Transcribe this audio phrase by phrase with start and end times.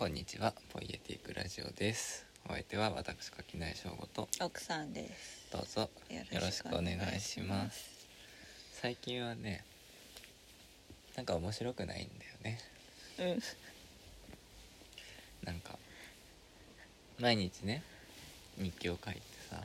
[0.00, 2.24] こんにちはポイエティックラジオです。
[2.46, 4.28] お相手は私垣内翔吾と。
[4.40, 5.46] 奥さんです。
[5.52, 8.08] どうぞよろしくお願いします。
[8.72, 9.62] 最近はね
[11.16, 12.58] なんか面白くないんだよね。
[13.18, 13.24] う
[15.44, 15.46] ん。
[15.46, 15.78] なんか
[17.20, 17.82] 毎日ね
[18.56, 19.20] 日記を書いて
[19.50, 19.56] さ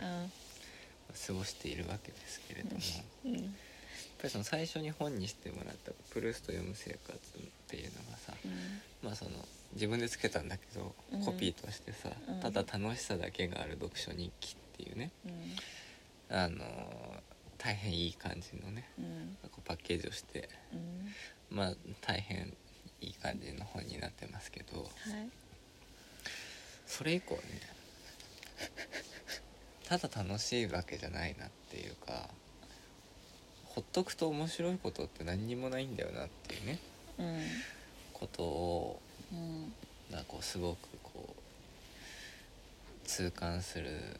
[1.27, 2.75] 過ごしているわけですけれども。
[2.75, 2.81] やっ
[3.23, 3.36] うん。
[3.36, 3.55] うん
[4.17, 8.33] ぱりその最初に本にしてもらった「プルースト読む生活」っていうのがさ
[9.03, 9.31] まあその
[9.75, 11.23] 自分でつけたんだけど、うん。
[11.25, 12.39] コピーとしてさ、うん。
[12.39, 15.11] ただ楽しさだけがある読書日記っていうね。
[16.30, 16.36] うん。
[16.36, 16.66] あのー
[17.58, 18.88] 大変いい感じのね
[19.63, 21.55] パッケージをしてうん。
[21.58, 22.53] まあ大変
[23.02, 24.89] いい感じの本になってますけどはい。
[26.85, 27.41] それ以降ね
[29.88, 32.30] ただ楽しいわけじゃないなっていうか
[33.66, 36.80] ほっとくと面白いことって何にもないんだよなっていうね
[37.17, 37.39] うん。
[38.13, 39.73] ことをうん。
[40.12, 44.20] なんかこうすごくこう痛感する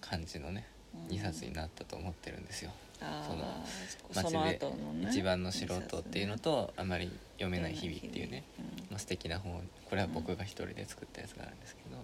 [0.00, 0.66] 感じのね
[1.08, 1.16] うん。
[1.16, 2.70] 2冊になったと思ってるんですよ。
[3.02, 4.60] あその街で
[5.10, 8.44] 一番の素人っていうのとあまり読めない日々っていうね、
[8.90, 11.96] まあ、素敵な本これは僕が一人で作ったやつがあるんですけど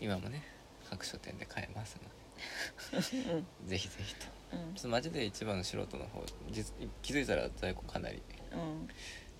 [0.00, 0.42] 今もね
[0.90, 4.26] 各書店で買えますのでぜひぜひと。
[4.52, 4.74] うん。
[4.74, 8.20] ちょっとマジで一番の素人の方実気づいたら在庫かなり
[8.52, 8.88] うん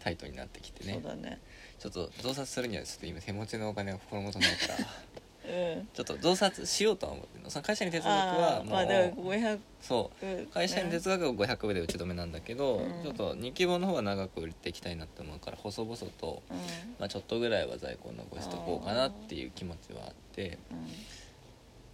[0.04, 0.92] タイトになってきてね。
[0.92, 1.40] そうだね。
[1.78, 4.76] ちょっと増刷するにはちょっと今手持ちのお金が心もとないから。
[5.76, 5.88] うん。
[5.94, 7.50] ちょっと増刷しようとは思ってるの。
[7.50, 10.46] その会社に哲学あはもう、ーまあだから500そう。
[10.52, 13.02] 会社に哲学は500部で打ち止めなんだけど、うん。
[13.02, 16.56] ちょっと日記本の方は長く売っていきたいなって思うから細々と、うん。
[16.98, 20.58] まあ、ちょっとぐらいは在庫を残しとこうかなっていう気持ちはあって。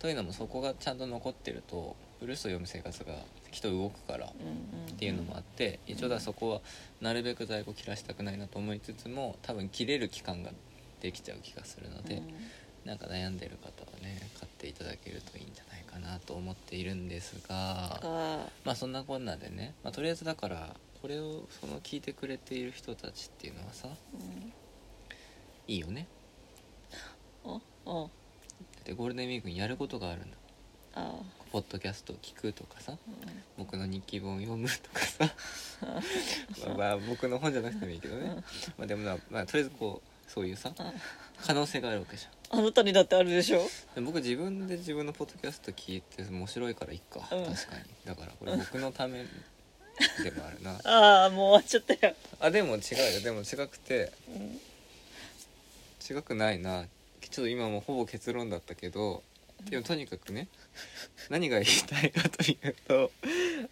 [0.00, 3.14] というのもそこがちゃんと残ってるとブルースを読む生活が
[3.50, 4.30] きっと動くからっ
[4.96, 6.60] ていうのもあって一応だそこは
[7.00, 10.50] なるべく在庫切らしたくないなと思いつつも多分切れる期間が
[11.00, 12.24] できちゃう気がするので、うん。
[12.84, 24.52] なんか悩んでる方はね買っていただけるといいんじゃないかなと思っているんですがあまあそんなこんなでね、まあ、とりあえずだからこれをその聞いてくれている人たちっていうのはさーうん。
[25.68, 26.06] いいよね。
[27.44, 28.06] ああ。
[28.84, 30.36] でゴールデンウィークにやることがあるんだ。
[30.94, 31.14] あ
[31.52, 32.98] ポッドキャストを聞くとかさうん。
[33.58, 35.34] 僕の日記本を読むとかさ。
[36.66, 38.36] まあまあ僕の本じゃなくてもいいけどね、
[38.76, 40.92] まあ、でもな、まあ、とりあえずこうそういうさあ
[41.44, 42.60] 可能性があるわけじゃん。
[42.60, 43.68] あなたにだってあるでしょ？
[43.94, 47.44] で僕自分で自分のポッドキャスト聞いて面白いからいっか、うん。
[47.46, 47.84] 確かに。
[48.04, 49.24] だからこれ僕のため
[50.22, 50.80] でもあるな。
[50.84, 52.14] ああもう終わっちゃったよ。
[52.40, 52.80] あでも違
[53.10, 53.20] うよ。
[53.22, 54.60] でも違くてうん。
[56.16, 56.86] 違くないな。
[57.20, 59.22] ちょっと今もうほぼ結論だったけど
[59.69, 60.48] でもとにかくね
[61.28, 63.10] 何が言いたいかというと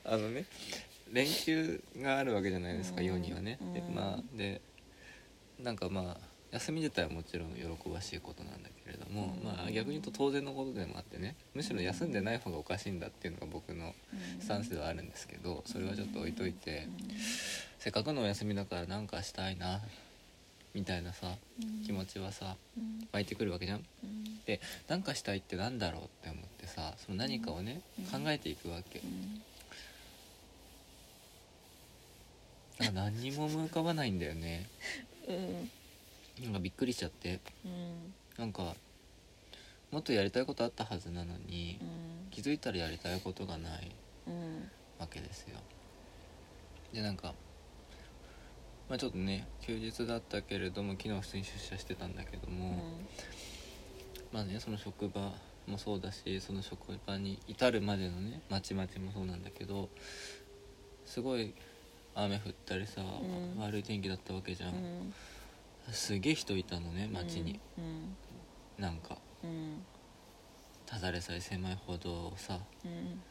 [0.05, 0.45] あのね
[1.13, 3.07] 連休があるわけじゃないですかうん。
[3.07, 3.59] 世にはね。
[3.73, 3.95] でうん。
[3.95, 4.61] まあで
[5.59, 9.45] なんかまあ休み自体はもちろん喜ばしいことなんだけれども、うん。
[9.45, 13.95] まあ逆に言うと当然のことでもあってねむしろ休んでない方がおかしいんだっていうのが僕の
[14.41, 16.89] スタンスではあるんですけどそれはちょっと置いといて
[17.79, 19.81] せっかくのお休みだからなんかしたいな
[20.75, 21.35] みたいなさ
[21.87, 23.09] 気持ちはさうん。
[23.13, 23.85] 湧いてくるわけじゃん？
[24.05, 24.25] うん。
[24.45, 28.05] で何かしたいってなんだろうって思ってさその何かをね、うん。
[28.25, 29.07] 考えていくわけう
[32.91, 32.95] ん。
[32.95, 34.67] 何にも思い浮かばないんだよね。
[35.29, 35.71] うん。
[36.45, 37.41] なんかびっくりしちゃって。
[37.65, 38.15] うん。
[38.39, 38.77] なんか
[39.91, 42.31] もっとやりたいことあったはずなのにうん。
[42.31, 43.91] 気づいたらやりたいことがない
[44.29, 44.71] うん。
[44.99, 45.59] わけですよ。
[46.93, 47.35] でなんか
[48.89, 52.83] まあちょっとね休日だったけれども昨日普通に出社してたんだけども、
[54.33, 55.33] まあねその職場
[55.67, 59.91] もそうだしその職場に至るまでのねまちまちもそうなんだけど
[61.05, 61.55] すごい
[62.15, 63.61] 雨降ったりさ、うん。
[63.61, 65.15] 悪い天気だったわけじゃん、うん。
[65.93, 68.17] すげえ人いたのね街に、うん。
[68.83, 69.19] なんか。
[69.45, 69.85] うん。
[70.85, 73.23] ただでさえ狭い歩道をさうん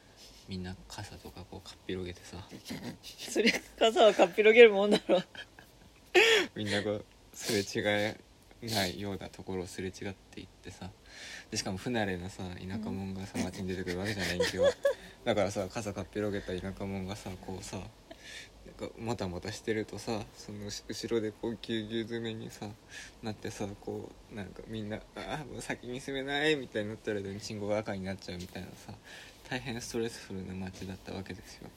[0.47, 2.37] みんな傘とかこうかっぴろげてさ。
[3.29, 5.21] それ傘はかっぴろげるもんだろ
[6.55, 8.19] みんなこうすれ違え
[8.63, 10.89] ないようなところをすれ違っていってさ。
[11.51, 14.65] でしかも不慣れなさ田舎者がさ街に出てくるわけじゃないんけど
[15.25, 22.67] だからさ傘かっぴろげた田舎者がさこうさなんかもたもたしてるとさその後後ろでこうぎゅうぎゅう詰めにさ
[23.23, 28.93] なってさこうなんかみんな「ああもう先に進めない」みたいになったらで信号が赤になっちゃうみたいなさ
[29.49, 31.69] 大変ストレスフルな街だったわけですよ。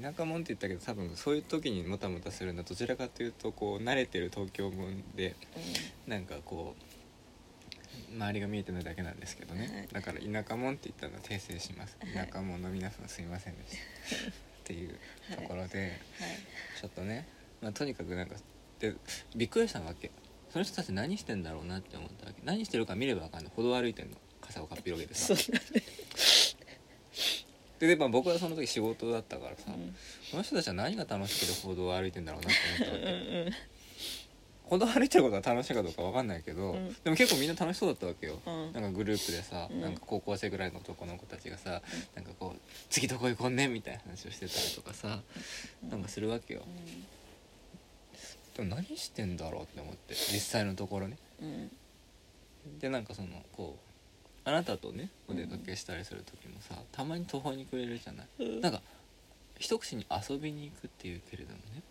[0.00, 4.84] 田舎者って言ったけど多分そういう時にもたもたするのはどちらかというとこう慣れてる東京者
[5.14, 5.36] で
[6.06, 6.74] なんかこ
[8.10, 11.96] う周りが見えてないだけなんですけどね、だから田舎者って言ったのは訂正します。
[12.00, 12.26] はい。
[12.26, 13.78] 田舎者の皆さんすいませんでした。
[14.28, 14.32] っ
[14.64, 14.98] ていう
[15.34, 15.90] ところではい。
[16.80, 17.28] ちょっとね、
[17.62, 18.34] まあ、とにかくなんか
[18.80, 18.94] で
[19.34, 20.10] びっくりしたわけ。
[20.50, 22.40] そその人たち何してんだろうなって思ったわけ。
[22.42, 23.52] 何してるか見れば分かんない。
[23.54, 24.16] 歩道歩いてんの。
[24.40, 25.34] 傘をかっぴろげてさ
[27.78, 29.94] でで、まあ、僕はその時仕事だったからさ、うん。
[30.30, 33.52] この人たちは何が楽しくて歩道を歩いてんだろうなって思ったわうんけうん。
[34.68, 41.82] 歩道歩いてることが楽しいかどうか分かんないけど、うんでも結構みんな楽しそうだったわけよ、うんなんかグループでさ、うんなんか高校生ぐらいの男の子たちがさ、
[42.16, 45.20] なんかこう「次どこ行こうね」みたいな話をしてたりとかさ、
[45.88, 46.62] なんかするわけよ。
[48.56, 51.16] でも何してんだろうって思って実際のところね。
[51.40, 51.70] うん。
[52.80, 53.85] でなんかそのこう
[54.48, 58.26] あなたとねお出かけしたりする時もさたまに途方に暮れるじゃない。
[58.38, 58.60] うん。
[58.60, 58.80] なんか
[59.58, 61.82] 一口に遊びに行くっていうけれどもね。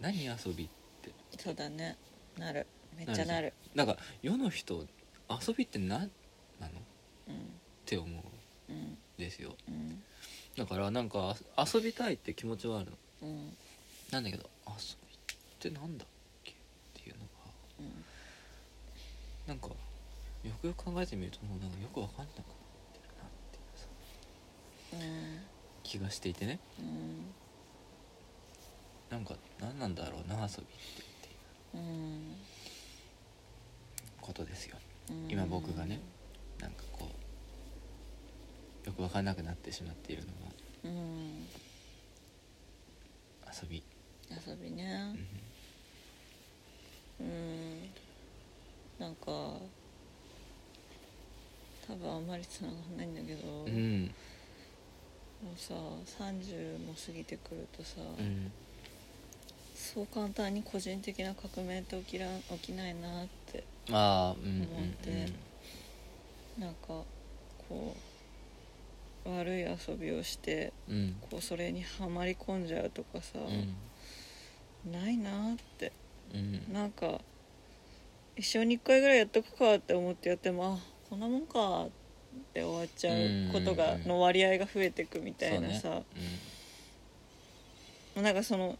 [0.00, 0.68] 何遊びっ
[1.02, 1.10] て？
[1.38, 1.96] そうだね。
[2.38, 2.66] なる。
[2.96, 3.52] めっちゃなる。
[3.74, 3.86] なん。
[3.88, 4.86] か世の人
[5.28, 6.04] 遊びって何なの？
[6.06, 6.10] っ
[7.28, 7.36] うん
[7.84, 8.10] て思う
[8.68, 9.56] うんんですよ。
[9.68, 10.00] うん。
[10.56, 12.92] だからなんかあ遊びたいって気持ちはある
[13.22, 13.28] の。
[13.28, 13.56] うん。
[14.12, 14.74] なんだけど遊
[15.08, 15.18] びっ
[15.58, 16.08] てなんだっ
[16.44, 16.52] け？
[16.52, 16.54] っ
[17.02, 17.26] ていうのが。
[17.80, 18.04] うん。
[19.48, 19.68] なんか
[20.44, 22.46] よくよく考えてみるともうなんかよくわかんなくなっ
[22.92, 23.86] てるなっていうさ。
[24.92, 25.40] うん
[25.82, 26.58] 気がしていてね。
[26.78, 27.34] うん
[29.10, 30.58] なんか何なんだろうな遊びってっ
[31.72, 32.36] ていううん
[34.20, 34.76] ことですよ。
[35.10, 36.00] うん今僕がね
[36.58, 37.08] なんかこ
[38.84, 40.32] うよくわかんなくなってしまっているの
[40.84, 41.46] うん
[43.46, 43.82] は遊び、
[44.30, 45.18] 遊びうねん。
[47.20, 47.90] うん。
[48.98, 49.58] なんか
[51.86, 54.10] 多分あんまりつながんないんだけど、うもんう
[55.56, 58.50] さ30も過ぎてくるとさ、うん。
[59.74, 65.28] そう簡単に個人的な革命って起きら起きないなってああうんうん思って。
[66.58, 67.04] なんか
[67.68, 67.96] こ
[69.26, 70.72] う悪い遊びをして
[71.30, 73.38] こうそれにはまり込んじゃうとかさ、
[74.84, 74.92] うん。
[74.92, 75.92] ないなって。
[76.32, 76.72] うん。
[76.72, 77.20] なんか
[78.36, 81.90] 一生に一回ぐらいやっとくかって思ってやってもあこんなもんかっ
[82.52, 85.92] て終わっちゃうことがの割合が増えてくみたいなさ、そう
[88.20, 88.22] ね。
[88.22, 88.76] なんかその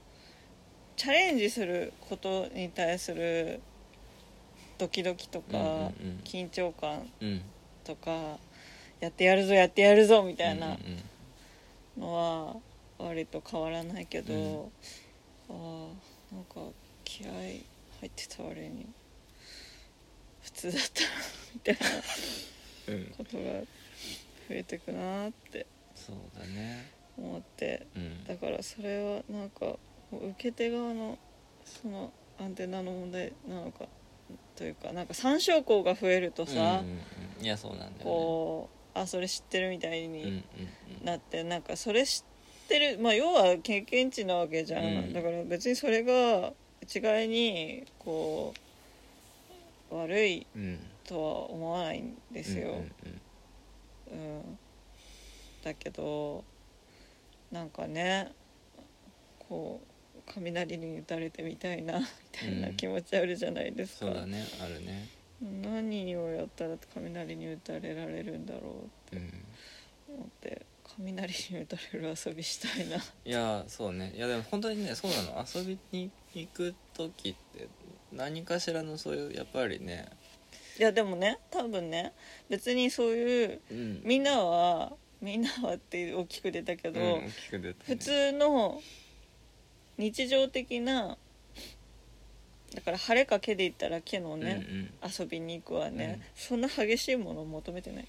[0.96, 3.60] チャレンジすることに対する
[4.78, 5.92] ドキドキとか、うんうんうん。
[6.24, 7.42] 緊張感うんうん
[7.84, 8.10] とか
[8.98, 10.76] やってやるぞやってやるぞみたいな
[11.96, 12.56] うんのは
[12.98, 14.64] 割と変わらないけど、うん
[15.50, 15.86] あ
[16.32, 16.56] あなんか
[17.04, 17.64] 気合入
[18.06, 18.88] ってた割に
[20.44, 21.08] 普通だったな
[21.54, 21.80] みたいな
[22.88, 22.94] うん。
[22.94, 23.66] うんことが増
[24.50, 26.90] えてくなってそうだね。
[27.16, 27.86] 思って。
[27.96, 28.24] うん。
[28.24, 29.76] だからそれはなんか
[30.12, 31.18] 受け手側の
[31.64, 33.86] そのアンテナの問題なのか
[34.56, 36.98] というかなんか参照項が増えるとさ、うんうん
[37.40, 37.44] うん。
[37.44, 38.00] いやそうなんだよね。
[38.04, 40.22] こうあそれ知ってるみたいうんうんに
[41.00, 41.06] うん。
[41.06, 42.22] なって、なんかそれ知
[42.64, 45.12] ってるまあ要は経験値なわけじゃん、うん。
[45.12, 46.52] だから別にそれが
[46.82, 48.60] 一概にこう
[49.94, 50.78] 悪いうん。
[51.06, 52.82] とは思わないんですよ、うんうん
[54.12, 54.58] うん、
[55.62, 56.42] だけど
[57.52, 58.32] なんかね
[59.38, 65.08] こう雷に打たれてみたいなみたいなうん気持ちあるじゃないですか、そうだねあるね。
[65.42, 68.60] 何をやったら雷に打たれられるんだろ
[69.12, 69.26] ううん。
[69.26, 69.34] って
[70.08, 70.62] 思って
[70.96, 72.96] 雷に打たれる遊びしたいな。
[72.96, 74.14] いやそうね。
[74.16, 75.44] いやでも本当にねそうなの。
[75.54, 77.68] 遊びに行く時って
[78.14, 80.08] 何かしらのそういうやっぱりね
[80.78, 82.12] いやでもね多分ね
[82.48, 84.02] 別にそういううん。
[84.04, 87.84] みんなはみんなはって大きく出たけど、うん大きく出たね。
[87.86, 88.80] 普通の
[89.96, 91.16] 日常的な
[92.74, 94.90] だから晴れか毛で言ったら毛のね、うんうん。
[95.18, 98.06] 遊びに行くはね、そんな激しいものを求めてない。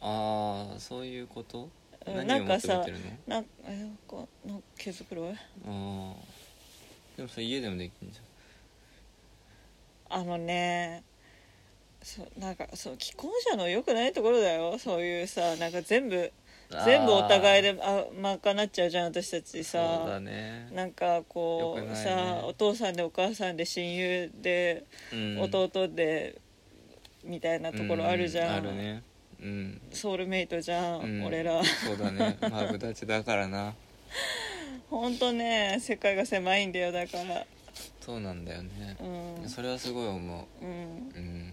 [0.00, 1.68] ああそういうこと？
[2.06, 3.04] うん何をなんかさ求めてるの？
[3.26, 5.32] なんえなんかなんか毛づくろい？
[5.32, 6.14] ああ
[7.16, 8.18] でもそれ家でもできんじ
[10.08, 11.02] あのね
[12.02, 14.78] そうなんかそう既婚者の良くないところだよ。
[14.78, 16.32] そういうさなんか全部
[16.84, 19.78] 全部お互いでであ賄っちゃうじゃん私たちさ。
[20.02, 20.68] そうだね。
[20.72, 21.94] なんかこう、ね。
[21.94, 25.40] さお父さんでお母さんで親友で、うん。
[25.42, 26.40] 弟で
[27.24, 29.02] みたいなところあるじゃん、うあるね。
[29.40, 29.80] うん。
[29.90, 31.24] ソウルメイトじゃん、うん。
[31.24, 31.62] 俺ら。
[31.64, 32.36] そうだね。
[32.50, 33.74] マグダチだからな。
[34.90, 37.46] ほんとね世界が狭いんだよだから
[38.04, 38.96] そうなんだよね。
[39.42, 40.64] うん、それはすごい思う。
[40.64, 40.72] ん、う
[41.16, 41.52] うん。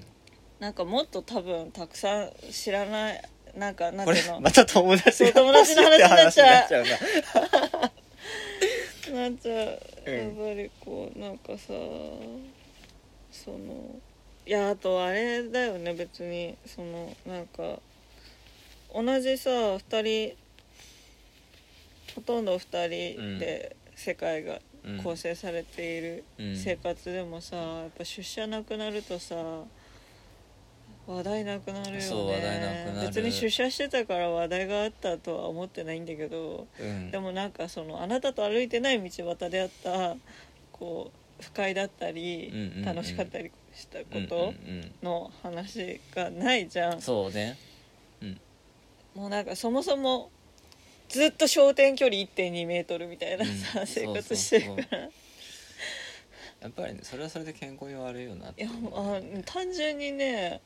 [0.60, 3.22] なんかもっと多分たくさん知らない
[3.56, 4.42] なんかなんていうの？
[4.42, 6.62] また友達の話になっちゃうな。
[6.62, 6.90] っちゃうな。
[9.22, 11.68] なんちゃうやっうんぱりこうなんかさ
[13.32, 14.00] その
[14.46, 16.58] いやあとあれだよね別に。
[16.66, 17.80] そのなんか
[18.94, 20.38] 同じさ2人
[22.16, 24.62] ほとんど2人で世界がうん
[25.04, 26.56] 構成されているうん。
[26.56, 29.36] 生活でもさやっぱ出社なくなるとさ
[31.08, 32.02] 話題なくなるよね。
[32.02, 33.08] そう話題なくなる。
[33.08, 37.12] 別に出社してたから話題があったとは思ってないんだけどうん。
[37.12, 40.16] でもなんかそのあなたと歩いてない道端であった
[40.72, 42.86] こう不快だったり、うんうんうん。
[42.86, 44.92] 楽しかったりしたこうんとうんうん。
[45.02, 47.58] の話がないじゃん、そうね。
[49.16, 50.32] もうなんかそもそも
[51.12, 53.88] ずっと焦点距離1 2メートルみたいなさ、うん。
[53.88, 55.10] 生活してるから。
[56.62, 60.62] やっぱりねそれはそれで健康に悪いよなっていやあ単純にね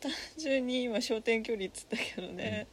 [0.00, 2.68] 単純に今焦点距離っつったけどね、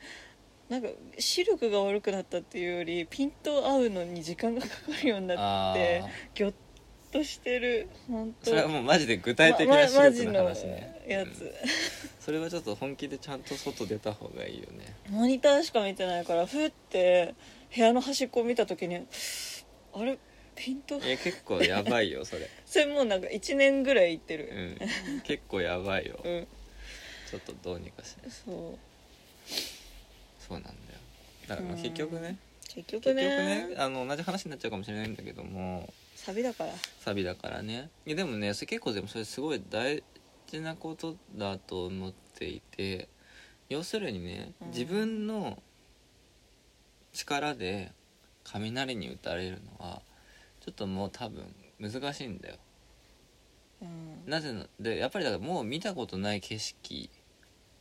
[0.70, 6.38] なんか視力が悪くなったっていうよりピント合うのに時間がかかるようになあってー。
[6.38, 6.54] ギョッ
[7.12, 7.90] としてる。
[8.08, 8.52] 本当。
[8.52, 10.74] それはもうマジで具体的まな視力のまマジの
[11.14, 11.30] 話ね、うん。
[11.30, 11.54] やつ、
[12.20, 14.96] それはちょっと本気でちゃんと外出た方がいいよね。
[15.10, 17.36] モニターしか見てないからふって
[17.76, 19.06] 部屋の端っこを見た時に
[19.94, 20.18] あれ？
[20.56, 20.96] ピント？
[21.00, 22.50] いや結構やばいよ それ。
[22.66, 24.46] それもうなんか1年ぐらいいってうる
[25.16, 25.22] ん。
[25.24, 26.20] 結構やばいよ。
[26.24, 26.48] うん、
[27.30, 28.16] ちょっとどうにかし
[28.46, 28.78] そう。
[30.48, 30.76] そうなんだよ。
[31.48, 32.38] だからまあ結局ね。
[32.74, 35.92] 結局結局ねねあの同じ話になっちゃうかもしれないんだけども。
[36.16, 36.74] サビだから。
[37.00, 37.90] サビだからね。
[38.06, 40.04] いやでもねそれ結構でもそれすごい大
[40.52, 43.08] 事なことだと思っていて
[43.70, 44.68] 要するにねうん。
[44.70, 45.62] 自分の
[47.14, 47.92] 力で
[48.44, 50.02] 雷に打たれるのは
[50.60, 51.44] ちょっともう多分
[51.80, 52.56] 難しいんだよ。
[53.82, 54.30] うん。
[54.30, 57.10] なぜなでやっぱりだからもう見たことない景色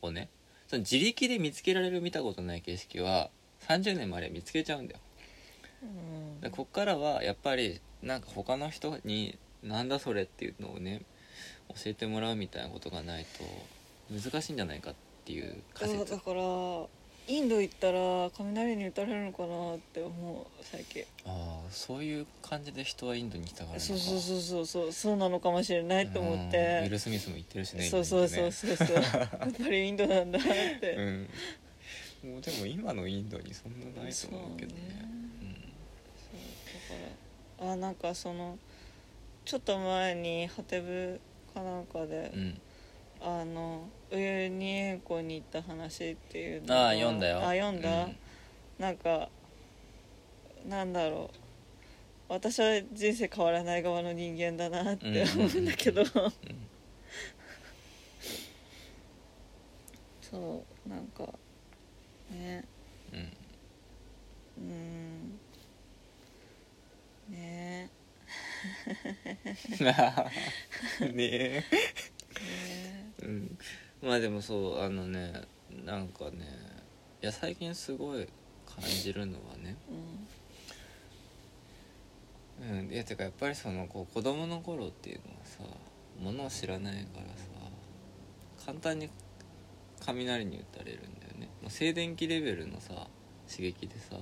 [0.02, 0.28] をね
[0.68, 3.30] その自力で見つけられる見たことない景色は
[3.66, 5.00] 30年まで見つけちゃうんだよ。
[5.82, 6.40] うん。
[6.40, 11.02] でこっからはやっぱりなんか他の人に「なんだそれ」っていうのをね
[11.74, 13.44] 教えてもらうみたいなことがないと
[14.12, 16.10] 難しいんじゃないかっていう仮説。
[16.10, 16.40] だだから
[17.28, 21.02] インド行ったら雷に打たれるのかなって思う最近。
[21.24, 23.74] ああそういう感じで人はインドに来たか。
[23.74, 28.96] らそうそうそうそうそうそうなのかもしれないと思っウィてル・スミスも言ってるしねそうそうそうそうそう。
[28.96, 31.28] やっぱりインドなんだって、 うん。
[32.32, 34.80] もうでも今のインドにそんなないと思うけどね。
[36.18, 38.58] そうだからあなんかその
[39.44, 41.20] ちょっと前にハテブ
[41.54, 42.60] かなんかで、うん、うん
[43.22, 47.38] あのウユニ塩湖に行った話っていうのああが読んだよ。
[47.38, 48.16] あ読んだ、うん。
[48.78, 49.28] なんか
[50.66, 51.36] なんだろう。
[52.28, 56.32] 私は人生変わらない側の人間だなって思うんだけど、そ
[60.86, 61.28] うなんか
[62.30, 62.64] ね。
[63.12, 63.18] うん。
[64.58, 65.38] うん
[67.30, 67.90] ね
[69.80, 69.94] ね
[71.12, 71.12] え。
[71.12, 71.64] ね
[73.22, 73.58] うん。
[74.02, 75.32] まあでもそうあのね
[75.84, 76.46] なんかね
[77.22, 78.28] いや最近すごい
[78.66, 79.76] 感じるのはね。
[82.60, 82.78] うん。
[82.78, 82.92] うん。
[82.92, 85.62] いやてかやっぱりそのこう子供の頃っていうのはさ
[86.18, 89.10] ものを知らないからさ簡単に
[90.04, 91.48] 雷に打たれるんだよね。
[91.62, 93.08] もう静電気レベルのさ
[93.50, 94.16] 刺激でさ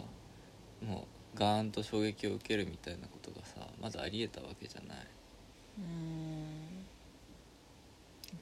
[0.82, 4.98] もうガーンと衝撃を受けるみたいなことがさまずありえたわけじゃない。
[5.78, 6.50] うん。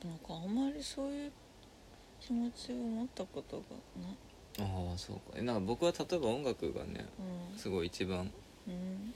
[0.09, 1.33] なんかあんまりそういう
[2.21, 3.63] 気持ちを持ったことが
[4.03, 4.17] ない。
[4.59, 5.37] ああそうか。
[5.37, 7.07] えなんか僕は例えば音楽がね
[7.53, 7.59] うん。
[7.59, 8.31] すごい一番
[8.67, 9.15] うん。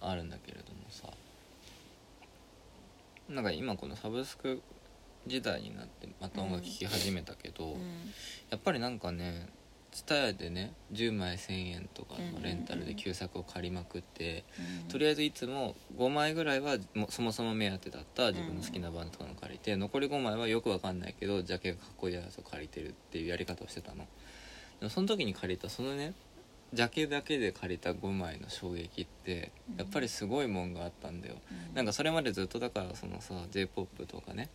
[0.00, 1.08] あるんだけれどもさ。
[3.28, 4.62] なんか今このサブスク
[5.26, 7.80] 時代になってまた音楽聴き始めたけど、うん。
[8.48, 9.48] やっぱりなんかね
[10.04, 14.44] TSUTAYA でね10枚1,000円とかのレンタルで旧作を借りまくって、
[14.88, 24.06] とりあえずいつも5枚ぐらいはもそもそも目当てだった自分の好きなバンドとかの借りて、残り5枚はよくわかんないけどジャケがかっこいいやつを借りてるっていうやり方をしてたの。
[24.80, 26.12] でもその時に借りたそのね
[26.72, 31.36] ジャケだけで借りた5枚の衝撃ってやっぱりすごいもんがあったんだよ、
[31.74, 34.50] なんかそれまでずっとだからそのさ j p o p とかね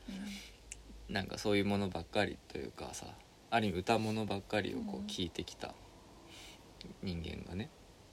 [1.09, 3.05] なんかそういうものばっかりというかさ
[3.51, 5.73] ある意味歌物ばっかりをこう聞いてきた
[7.03, 7.69] 人間がね。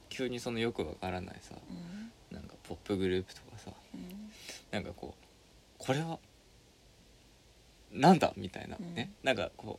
[0.09, 2.37] 急にそのよくわからないさうん。
[2.37, 4.30] なんかポップグループとかさうん。
[4.73, 5.25] なんかこう
[5.78, 6.18] これは
[7.92, 8.95] なんだみたいなうん。
[8.95, 9.78] ね、なんかこ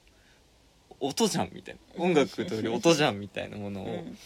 [0.91, 4.17] う音じゃんみたいな音楽というより 音じゃんみたいなものを、うん。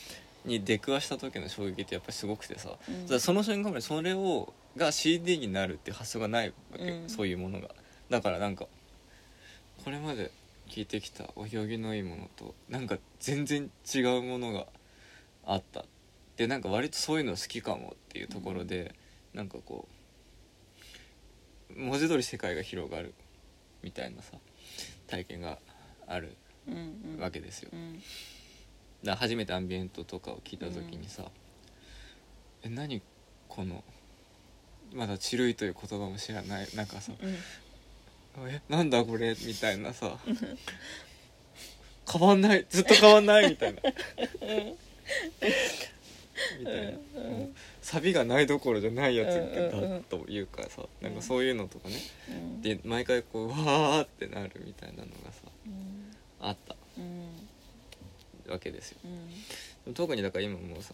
[0.45, 2.77] に出くわした時の衝撃ってやっぱりすごくてさ、
[3.09, 3.19] うん。
[3.19, 7.09] その瞬間までそれをが CD になるっていう発想がないわけ、うん。
[7.09, 7.73] そういうものが。
[8.09, 8.67] だからなんか
[9.83, 10.29] これまで
[10.73, 11.29] 聞いてきた。
[11.35, 14.65] お行儀のいいものとなんか全然違うものが
[15.45, 15.85] あった。
[16.35, 18.95] でなんか割とそういうの好きかもっていうところで、
[19.35, 19.87] なんかこ
[21.77, 23.13] う文字通り世界が広がる
[23.83, 24.31] みたいなさ
[25.05, 25.59] 体験が
[26.07, 26.35] ある
[26.67, 27.19] うんうん。
[27.21, 27.99] わけですよ、うん。
[27.99, 28.05] だか
[29.03, 31.25] ら初めてアンビエントとかを聞いた時にさ、
[32.63, 33.03] え何
[33.47, 33.83] この
[34.91, 37.35] まだ「チルい」という言葉も知らないなんかさうん
[38.47, 40.17] 「えなんだこれ」みたいなさ。
[42.11, 43.81] 変わんないずっと変わんないみたいな。
[46.59, 47.31] みたいな、うん。
[47.31, 47.49] もう
[47.81, 51.95] サビがないどころじゃないやつだというかさなんかそういうのとかね。
[52.29, 52.61] うん。
[52.61, 56.15] で毎回こうわーってなるみたいなのがさうん。
[56.41, 56.75] あった。
[56.97, 58.51] うん。
[58.51, 58.97] わけですよ。
[59.85, 59.93] うん。
[59.93, 60.93] 特にだから今もうさ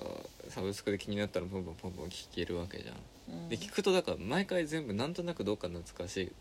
[0.49, 3.49] サブスクで気になったらポンポンポンポン聴けるわけじゃん。
[3.49, 6.31] で聞くとだから毎回全部なんとなくどっか懐かしい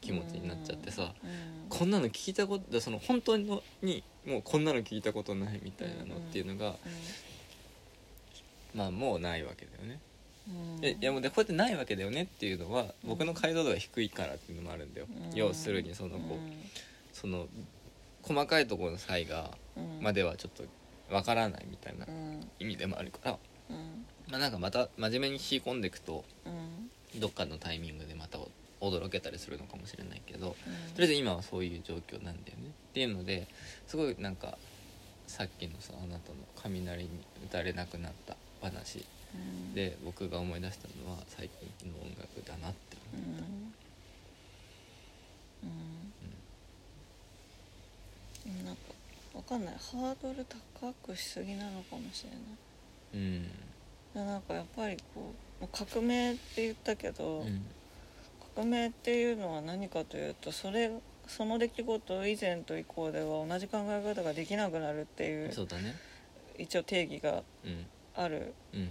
[0.00, 1.68] 気持ちになっちゃってさ、うん。
[1.68, 6.76] こんなの聞いたことだその本当のにもうこんなの聞いたことないみたいなのっていうのが、
[8.74, 10.00] まあもうないわけだよね、
[10.48, 10.80] うん。
[10.80, 15.36] でいやもうでこうやってないわけだよねっていうのは僕の解像度が低いからっていうのもあるんだよ、うん。
[15.36, 17.46] 要するにそのこう、その
[18.22, 20.02] 細かいところの差異がうん。
[20.02, 20.64] まではちょっと
[21.14, 22.48] わからないみたいなうん。
[22.58, 23.38] 意味でもあるから、
[23.70, 24.04] うん。
[24.28, 26.50] まあなんかまた真面目に引き込んでいくとう
[27.16, 27.20] ん。
[27.20, 28.38] どっかのタイミングでまた
[28.80, 30.54] 驚けたりするのかもしれないけどうん。
[30.94, 32.68] とりあえず今はそういう状況なんだよね。
[32.90, 33.46] っていうので
[33.86, 34.58] すごいなんか
[35.26, 37.10] さっきのさあなたの雷に
[37.46, 39.04] 打たれなくなった話
[39.34, 39.74] うん。
[39.74, 41.48] で僕が思い出したのは最
[41.80, 43.72] 近の音楽だなってう思った、ん。
[48.56, 48.64] うん。
[48.64, 48.80] なんか
[49.34, 49.74] わかんない。
[49.74, 50.44] ハードル
[50.80, 52.40] 高くしすぎなのかもしれない。
[53.14, 53.42] うん。
[54.14, 57.62] でなんかやっぱりこう革命って言ったけど、うん
[58.58, 60.90] 革命っていうのは何かというとそれ
[61.28, 65.94] その出来事以前と以降では同じ考え方ができなくなるっていうそうだね。
[66.58, 67.86] 一応定義がうん。
[68.16, 68.90] あるうん。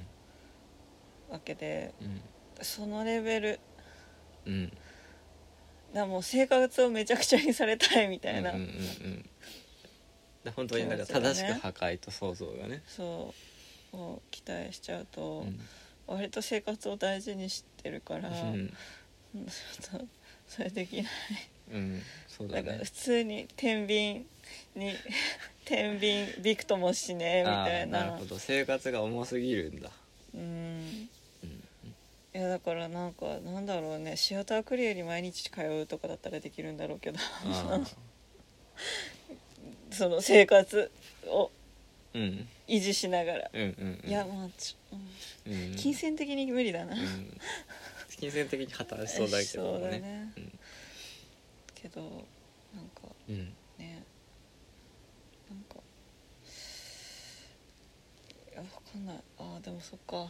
[1.30, 2.22] わけでうん。
[2.62, 3.60] そのレベル
[4.46, 4.70] うん。
[4.70, 4.78] だか
[5.96, 9.30] らもう生活をめちゃくちゃにされたいみたいな、うんうんうんうん。
[10.46, 12.84] だ本当になんか正しく破壊と想像がね。
[12.88, 13.34] そ
[13.94, 13.98] う。
[13.98, 15.60] を期待しちゃうと、うん。
[16.08, 18.74] 割と生活を大事にしてるから、うんうん
[19.46, 20.06] ちょっと
[20.48, 21.06] それできない。
[21.74, 22.62] うんそうだね。
[22.64, 24.26] だから普通に天秤
[24.76, 24.96] に
[25.66, 28.02] 天秤びくともしねえみあたいな。
[28.02, 28.40] あなるほど。
[28.40, 29.92] 生活が重すぎるんだ。
[30.34, 30.42] うん。
[31.44, 31.50] うん。
[32.34, 34.16] いやだからなんかなんだろうね。
[34.16, 37.20] シアタークリエに毎日通うとかだったらできるんだろうけど。
[37.46, 37.82] あ
[39.92, 40.92] その生活
[41.26, 41.50] を
[42.14, 44.50] 維持しながら、いやまあ
[45.46, 45.76] うん。
[45.76, 47.40] 金銭的に無理だな、うん
[48.20, 50.00] 金銭的に破綻しそうだけどね。
[50.00, 50.34] ね。
[51.76, 52.10] けどなん
[52.90, 53.36] かうん。
[53.36, 54.04] うんね。
[55.50, 55.76] なんか
[58.52, 59.18] いやわかんない。
[59.38, 60.28] あーでもそっか。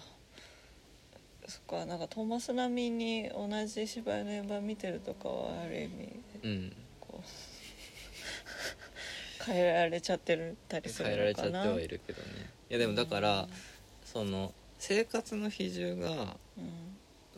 [1.47, 6.73] そっかなんかトーマス並みに同じ芝居の現場見てるとかはある意味うん。
[6.99, 7.25] こう
[9.45, 12.27] 変えられちゃってるたりす変えられるのかなちゃってはいるけどね。
[12.69, 13.47] いやでもだから
[14.03, 16.96] その生活の比重がうん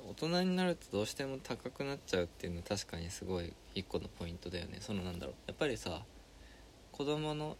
[0.10, 4.78] 大人になるとどうしても高くなっちゃうっていうのは確かにすごい一個のポイントだよね。
[4.82, 6.02] そのなんだろうやっぱりさ
[6.91, 7.56] 子供の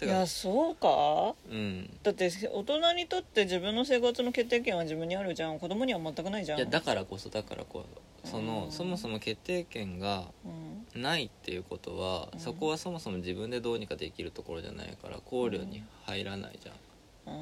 [0.00, 1.34] いやそうか？
[1.50, 1.90] うん。
[2.02, 5.58] だって大人にとって自分の生活の決定権は自分にあるじゃん。
[5.58, 6.58] 子供には全くないじゃん。
[6.58, 7.84] いやだからこそだからこ
[8.24, 8.70] そそのうん。
[8.70, 11.02] そもそも決定権がうん。
[11.02, 12.38] ないっていうことは、うん。
[12.38, 17.36] そこはそもそも自分でどうにかできるところじゃないから考慮に入らないじゃん、う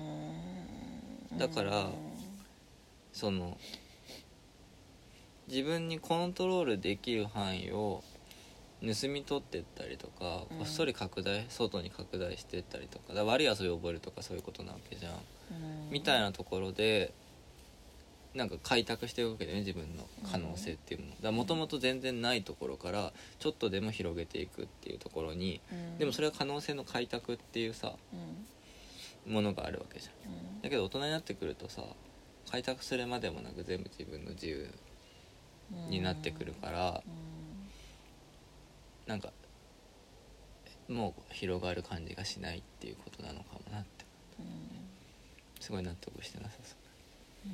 [1.32, 1.38] ーん。
[1.38, 1.90] だから
[3.12, 3.58] その
[5.50, 8.02] 自分にコントロールできる範囲を
[8.80, 10.58] 盗み取ってったりとか、うん。
[10.58, 15.16] こっそり拡大外に拡大してったりとかだ悪い遊びを覚えるとかそういうことなわけじゃん、う
[15.88, 15.90] ん。
[15.90, 17.12] みたいなところで
[18.32, 21.32] なんか開拓していくわけだよね自分の可能性っていうの。
[21.32, 25.98] もともと全然ないところからちょっとでも広げていくっていうところにうん。
[25.98, 27.92] でもそれは可能性の開拓っていうさ
[29.26, 29.34] うん。
[29.34, 30.62] ものがあるわけじゃん。
[30.62, 31.82] だけど大人になってくるとさ
[32.50, 34.70] 開拓するまでもなく全部自分の自由
[35.88, 37.02] になってくるから
[39.06, 39.32] なんか
[40.88, 44.04] もう広がる感じがしないっていうことなのかもなって。
[44.38, 44.46] うん
[45.60, 47.48] すごい納得してなさそう。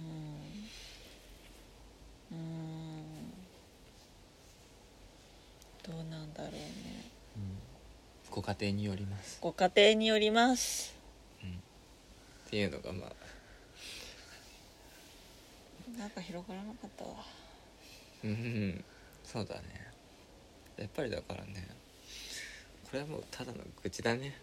[2.32, 2.38] うん。
[2.38, 3.32] うん。
[5.82, 6.32] どうなん。
[6.32, 6.60] だろうね
[8.30, 10.94] ご家庭によりますご家庭によります
[12.46, 13.12] っていうのがまあ
[15.98, 16.10] なん。
[16.10, 17.10] か広がらなかったわ
[18.24, 18.30] うん。
[18.30, 18.84] うん
[19.24, 19.86] そうだね。
[20.76, 21.66] やっぱりだからね
[22.84, 24.34] これはもうただの愚痴だね。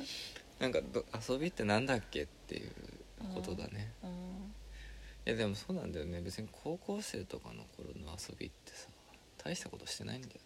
[0.60, 2.72] なんかど遊びってなんだっけっていう
[3.34, 3.92] ことだね。
[4.02, 4.10] うん。
[5.26, 6.20] いやでもそうなんだよね。
[6.20, 8.88] 別に高校生とかの頃の遊びってさ
[9.38, 10.40] 大したことしてないんだよね。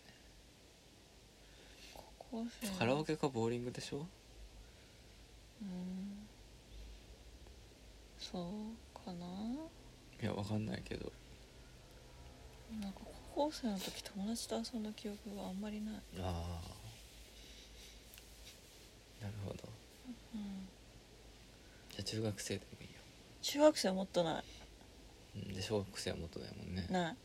[1.94, 2.78] 高校生。
[2.78, 4.06] カラオケかボーリングでしょ？
[5.62, 6.28] うん。
[8.18, 9.26] そうかかな。
[10.22, 11.10] いやわかんないけど
[12.80, 13.00] なんか
[13.34, 16.60] 高校生の時友達と遊んだ記憶があんまりない、あ
[19.20, 19.68] あなるほど。
[20.34, 20.68] うん、
[21.90, 23.00] じゃあ中学生でもいいよ。
[23.42, 24.44] 中学生はもっとない。
[25.36, 26.86] うんで小学生はもっとだもんね。
[26.90, 27.16] ない。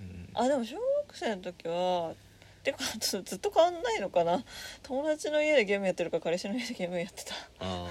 [0.00, 0.28] うん。
[0.34, 2.14] あでも小学生の時は
[2.62, 4.44] てかずずっと変わんないのかな。
[4.82, 7.34] 友達の家でゲームやってるか彼氏の家でゲームやってた。
[7.60, 7.88] ああ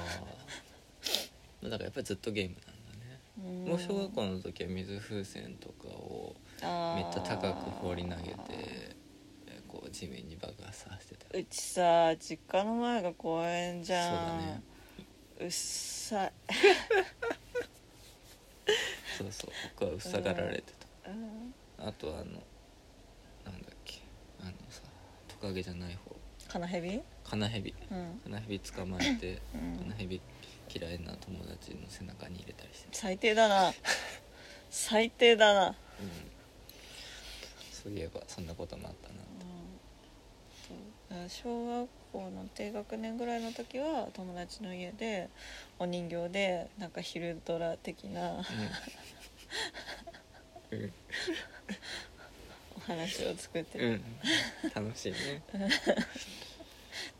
[1.64, 2.72] だからやっぱりずっとゲームなんだ
[3.06, 3.20] ね。
[3.38, 3.70] うん。
[3.70, 6.36] もう小学校の時は水風船とかを
[6.96, 8.96] めっちゃ高く放り投げて
[9.48, 11.38] えこう地面に爆発させてた。
[11.38, 14.10] うちさ実家の前が公園じゃん。
[14.10, 14.64] そうだね。
[15.40, 16.34] うっさい、
[19.18, 20.64] そうそう僕は塞がられて
[21.08, 24.02] うん、たあとあのなんだっけ。
[24.42, 24.84] あのさ
[25.28, 26.16] トカゲじゃない方。
[26.48, 27.02] カナヘビ？
[27.24, 27.74] カナヘビ。
[27.92, 29.80] うん、カナヘビ捕まえてうん。
[29.80, 30.22] カナヘビ
[30.74, 33.74] 嫌いな友達の背中に入れたりして最低だな。
[34.70, 35.68] 最低だな。
[35.68, 35.76] うん
[37.84, 39.16] そういえばそんなこともあったな
[41.16, 41.26] う。
[41.26, 45.30] ん小学校の低学年ぐらいの時は友達の家で
[45.78, 48.32] お人形でなんか昼ドラ的な
[50.72, 50.94] うん、うん。
[52.78, 53.78] お話を作って。
[53.78, 54.02] る、うん、
[54.74, 55.44] 楽しいね。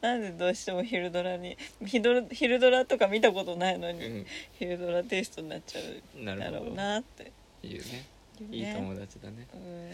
[0.02, 5.82] なんでどうしても昼ドラに昼昼ドラとか見たことないのに、う昼ドラテイストになっちゃ
[6.16, 7.32] うんだろうなって。
[7.64, 7.74] いね。
[7.76, 8.06] いうね。
[8.52, 9.48] いい友達だね。
[9.54, 9.92] うん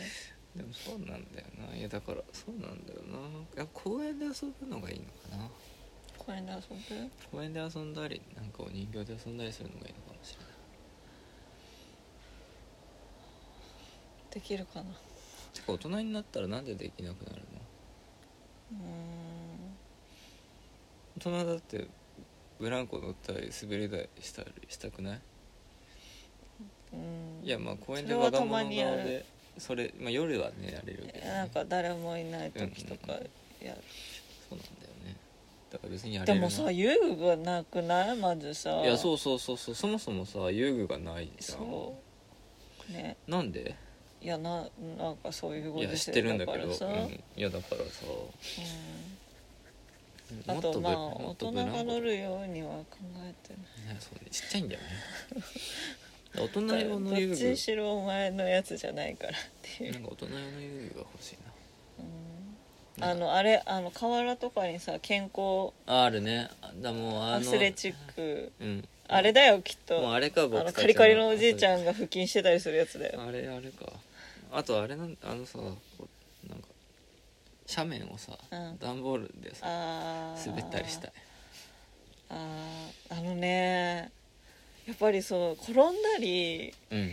[0.71, 1.75] そうなんだよな。
[1.75, 3.17] いやだからそうなんだよな。
[3.55, 5.49] いや公園で遊ぶのがいいのかな。
[6.17, 7.09] 公園で遊ぶ？
[7.31, 10.47] 公園で遊んだりなんかお人形で遊んだりするのがいいのかもしれない。
[14.31, 14.91] できるかな。
[15.53, 17.41] てか大人になったらなんでできなくなるの？
[18.71, 18.81] う
[21.17, 21.87] 大人だって
[22.59, 25.21] ブランコ乗ったり滑り台したりしたくない？
[26.93, 27.43] うん。
[27.43, 29.25] いやまあ公園でそれはた我が物顔で
[29.59, 33.23] それ、まあ、夜はねやれるけど、ね、なんか誰もいない時とかやる、
[34.49, 35.15] そうなんだよね。
[35.71, 38.17] だから別にやれでもさ遊具がなくない？
[38.17, 38.81] まずさ。
[38.81, 39.75] いやそうそうそうそう。
[39.75, 41.59] そもそもさ遊具がないじゃん。
[41.59, 41.95] そ
[42.89, 42.91] う。
[42.93, 43.17] ね。
[43.27, 43.75] なんで？
[44.21, 44.67] いやな
[44.97, 48.05] なんかそういうごいや知ってるんだけど、からさ、うん、いやだからさ。
[50.47, 54.29] うん、あもっブとまあもっと大人が乗るようには考えてねそうね。
[54.29, 54.87] ちっちゃいんだよね
[56.35, 59.93] 大人用のどっちに遊具しろお前のやつじゃないからっていう。
[59.93, 61.37] なんか大人用の遊具が欲しい
[61.99, 63.01] うん。
[63.01, 66.49] なあのあれあの河原とかにさ健康ああるね。
[66.61, 68.51] あだもうあのアスレチック。
[68.59, 68.87] うん。
[69.07, 69.99] あれだよきっと。
[70.01, 73.21] もうあれかあのカリカリのおじいちんゃんが腹筋してたりするやつだよ。
[73.21, 73.91] あれあれか。
[74.51, 76.67] あとあれなんあのさなんか
[77.67, 78.77] 斜面をさ、うん。
[78.79, 79.65] 段ボールでさ
[80.45, 81.11] 滑ったりしたい。
[82.29, 83.17] あー。
[83.17, 84.11] あのね
[84.89, 85.83] やっぱりそう転んだ
[86.19, 87.11] りうん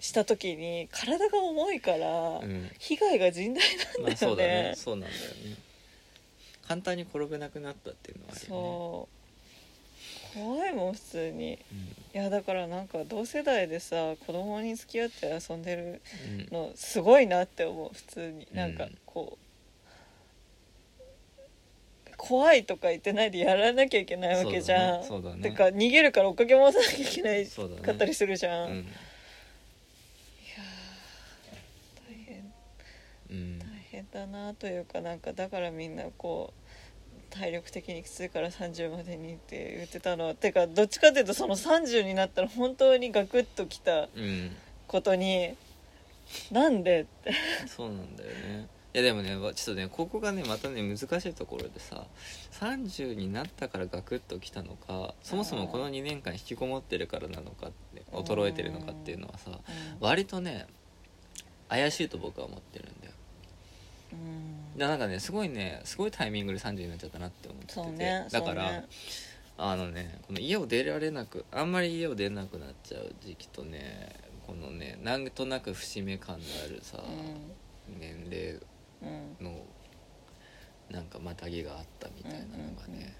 [0.00, 2.70] した時に体が重いから、うん。
[2.78, 4.72] 被害が甚大なんだよね,、まあそうだね。
[4.74, 5.56] そうなんだよね。
[6.66, 8.48] 簡単に転べなくなったっていうのはあるよね。
[8.48, 10.38] そう。
[10.38, 11.58] 怖いもん普通に。
[11.70, 11.78] うん。
[11.78, 16.00] いやだからなんか同世代でさ子供に付き合って遊んでる
[16.50, 16.56] うん。
[16.56, 18.48] のすごいなって思う普通に。
[18.52, 19.49] なんかうんこう、
[22.22, 25.36] 怖いとか言ってないでやらなきゃいけないわけじゃん、そうだね。
[25.40, 28.84] だねてか逃げるから追っかけ回さなきゃいけないかったりするじゃん、いやうんー
[32.06, 32.52] 大変。
[33.30, 33.58] うん。
[33.58, 40.34] 大変だなというかなんかだからみんなこう体力的にきついから30までにって言ってたのは。
[40.34, 44.54] てかどっちかっていうとその30になったら本当にガクッときたうん。
[44.86, 45.54] ことに
[46.50, 47.32] なんでって。
[47.66, 52.06] そうなんだよねいやでもねわちょっとねここがねまたね難しいところでさ
[52.60, 59.50] 30になったからガクッときたのかそもそもこの2年間引きこもってるからなのかって衰えてるのかっていうのはさ
[60.00, 60.66] 割とね
[61.68, 63.12] 怪しいと僕は思ってるんだよ。
[64.12, 64.78] うん。
[64.78, 68.88] だなんかねすごいねすごいタイミングで30になっちゃったなって思っててねだから、ね
[69.62, 76.98] あのねこの家を出られなくあんまり家を出なくなっちゃう時期とねこのねなんとなく節目感のあるさ、
[78.00, 78.58] 年齢
[79.02, 79.44] うん。
[79.44, 79.64] の
[80.90, 83.12] なんかまたぎがあったみたいなのがね、うんうんうん。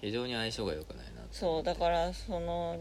[0.00, 2.78] 非常に相性が良くないなそうだかららその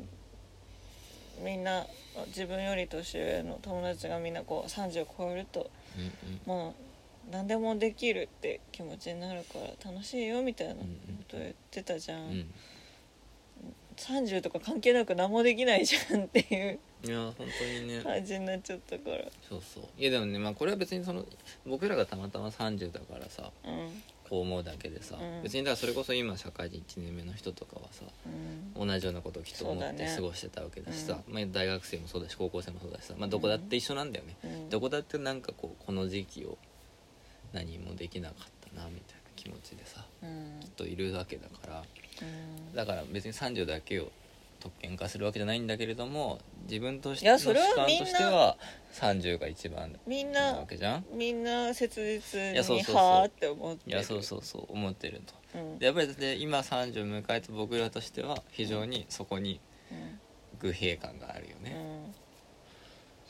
[1.44, 1.86] みんな
[2.28, 6.40] 自分より年上の友達がみんなこう30を超えるとうんうん。
[6.46, 10.80] もう何でもできるって気持ちになるから楽しいよみたいなこ
[11.28, 12.54] と言ってたじゃん、うん
[13.98, 18.02] 30とか関係なく何もできないじゃんっていういや本当にね。
[18.02, 19.26] 感じになっちゃったから。
[19.48, 19.84] そうそう。
[19.98, 21.26] いやでもねまあこれは別にその
[21.66, 24.02] 僕らがたまたま30だからさうん。
[24.30, 25.44] こう思うだけでさ、うん。
[25.44, 28.04] 別にだからそれこそ今社会人1年目の人とかはさ
[28.76, 28.88] うん。
[28.88, 34.70] 同じようなことをきっと思って過ごしてたわけだしさまあ、大学生もそうだし高校生もそうだしさ、まあ、どこだって一緒なんだよね、うん。
[34.70, 36.58] どこだってなんかこうこの時期を
[37.54, 40.60] 何もできなかったなみたいな気持ちでさうん。
[40.62, 42.07] きっといるわけだからうん
[42.76, 44.12] だから別に30だけを
[44.60, 48.58] 特権化するわけじゃないんだけれども自分としていやの主それはみんな観としては
[48.94, 53.92] 30が一番なみんなわけじゃんみんな切実にはあって思ってる。
[53.92, 55.22] いやそうそうそう思ってる
[55.54, 55.60] と。
[55.60, 55.80] うん。
[55.80, 59.60] でやっぱりで今30を迎えた僕らとしては非常にそこに
[59.92, 60.20] うん。
[60.60, 62.16] 愚兵感があるよね、うん。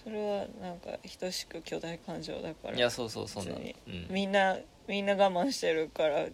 [0.01, 4.07] それはなんか等しく巨大感情だからいやそうそうそうなの、うん。
[4.09, 6.27] みんなみんな我慢してるから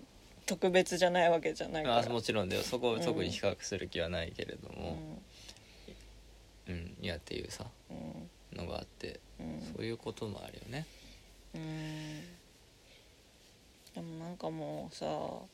[0.45, 1.99] 特別じゃないわけじゃないから。
[1.99, 2.63] あもちろんだよ。
[2.63, 3.01] そこをうん。
[3.01, 5.21] 特に比較する気はないけれどうも、ん。
[6.67, 7.93] うんいやっていうさう
[8.55, 8.57] ん。
[8.57, 9.73] のがあってうん。
[9.75, 10.85] そういうこともあるよね。
[11.55, 12.21] うん。
[13.95, 15.47] でもなんかもうさ多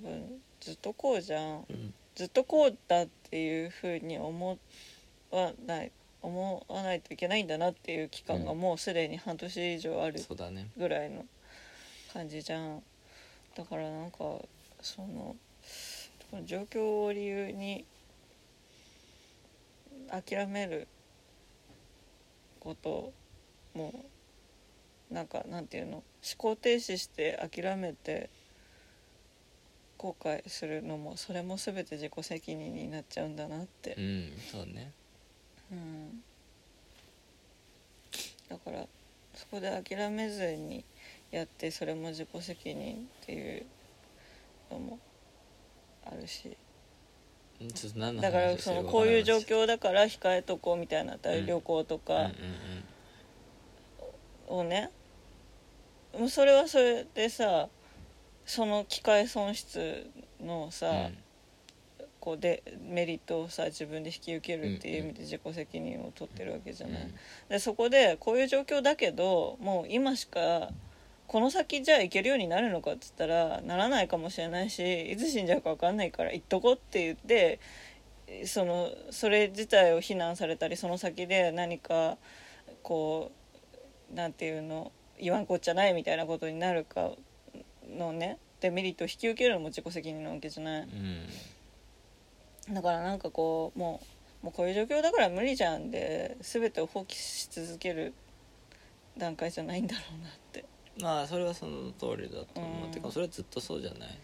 [0.00, 1.64] 分ずっとこうじゃん。
[1.68, 1.94] うん。
[2.14, 4.58] ずっとこうだっていうふうに思
[5.30, 8.60] わない思わないといけないんだなっていう期間がうん。
[8.60, 10.20] もうすでに半年以上ある
[10.76, 11.24] ぐらいの
[12.12, 12.82] 感じじゃん
[13.56, 14.18] だからなんか
[14.80, 15.36] その
[16.44, 17.84] 状況を理由に
[20.10, 20.88] 諦める
[22.60, 23.12] こと
[23.74, 24.04] も
[25.10, 26.04] なんかなんていうの思
[26.38, 28.30] 考停止して諦めて
[29.98, 33.94] 後悔するのもそれも全て自己責任になっちゃうんだなって。
[33.96, 34.90] う、んそうね。
[35.70, 36.22] うん、
[38.48, 38.86] だから
[39.34, 40.84] そこで諦めずに
[41.32, 43.66] やってそれも自己責任っていう
[44.70, 44.98] のも
[46.06, 46.56] あるし。
[48.20, 52.32] だからそのこういう状況だから控えとこうみたいなうん旅行とうんか
[54.48, 54.90] をね
[56.18, 57.68] もうそれはそれでさ
[58.44, 60.10] その機械損失
[60.42, 61.10] のさ、
[62.18, 67.08] こうでメリットをさ自分で引き受けるっていう意味で自己責任を取ってるわけじゃない、
[67.48, 70.70] でそこでこういう状況だけどもう今しか
[71.32, 77.58] この先じゃあ行けるようになるのかっつったらならないかもしれないしいつ死んじゃうか分かんないから行っとこうって言って
[78.44, 82.18] そのそれ自体を非難されたりその先で何か
[82.82, 83.32] こ
[84.12, 87.12] うなんていうの言わんこっちゃないみたいなことになるか
[87.88, 90.82] のねデメリットを引き受けるのも自己責任なわけじゃない。
[90.82, 94.00] うんだからなんかこうも
[94.42, 98.12] うもうこういう状況だから無理じゃんで全てを放棄し続ける
[99.16, 100.64] 段階じゃないんだろうなって
[101.00, 102.90] まあそれはその通りだと思う、うん。
[102.90, 104.18] てかそれはずっとそうじゃない？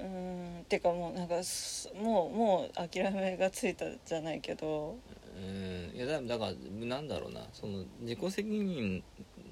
[0.00, 0.64] うん。
[0.68, 4.96] てかもうなんかすもうもう諦めがついたじゃないけど。
[5.36, 5.96] うん。
[5.96, 6.52] いやだだから
[6.86, 7.42] なんだろうな。
[7.52, 9.02] その自己責任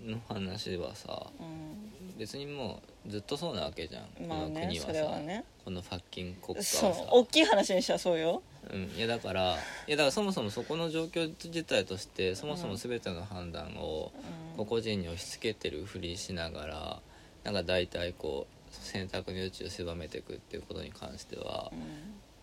[0.05, 2.19] の話はさうん。
[2.19, 5.45] 別にもうずっとそうなわけじゃん、まあねこの国はさそれはね。
[5.65, 8.43] このファッキン国家はそ大きい話にしたらそうよ。
[8.73, 14.13] うん、いやだからいやだからそもそもそこの状況自体としてそもそも全ての判断を
[14.57, 14.67] うん。
[14.67, 17.03] 個々人に押し付けてるふりしながら
[17.45, 21.73] なんか大体こう選択の余地を狭めていくっていうことに関しては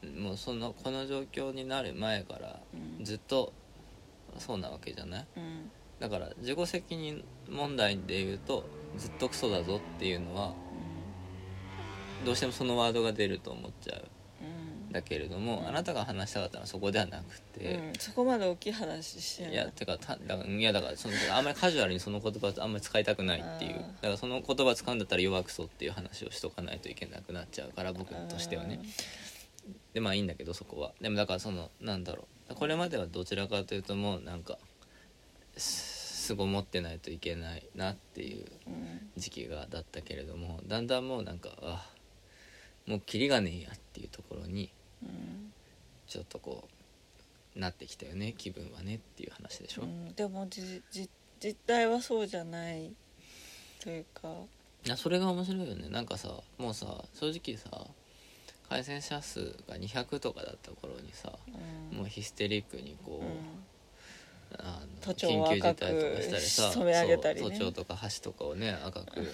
[0.03, 2.59] う、もうそのこの状況になる前から
[3.01, 3.03] ん。
[3.03, 3.53] ずっと
[4.37, 5.25] そうなわけじゃない？
[5.37, 5.71] うん。
[5.99, 8.65] だから自己責任問題で言うと
[8.97, 10.53] ずっとクソだぞっていうのは
[12.25, 14.03] どうしてもそのワードが出ると思っちゃう。
[14.41, 14.91] うん。
[14.91, 17.21] だけれども、うんあなたが話したかったのはそこではなく
[17.57, 17.93] うんて、うん。
[17.97, 23.73] そこまで大きい話してないいやてかただいやだからそのあんまりカジュアルにその言葉あんまり使いたくないっていう。
[23.73, 28.81] だからその言葉使うんだったら弱くそっていう話をしとかないといけなくなっちゃうから僕としてはね。
[29.93, 30.91] でまあいいんだけどそこは。
[30.99, 32.55] でもだからそのなんだろう。
[32.55, 34.57] これまではどちらかというともうなんか
[36.29, 39.09] すすご持ってないといけないなっていううん。
[39.17, 41.89] 時期がだったけれどもだんだんもうなんかあ
[42.85, 44.69] もうキリがねえやっていうところに
[45.01, 45.51] うん。
[46.05, 46.67] ちょっとこ
[47.55, 50.13] うなってきたよね気分はねっていう話でしょ、うん。
[50.13, 52.91] でもじじ実態はそうじゃない
[53.81, 54.27] というか。
[54.85, 55.89] いやそれが面白いよね。
[55.89, 57.87] なんかさもうさ正直さ
[58.69, 61.31] 感染者数が200とかだった頃にさ、
[61.91, 61.97] うん。
[61.97, 63.29] もうヒステリックにこう、うん
[64.57, 67.49] あの都庁を緊急事態とかしたりさ染め上げたりね。
[67.59, 69.31] 都庁とか橋とかをね赤く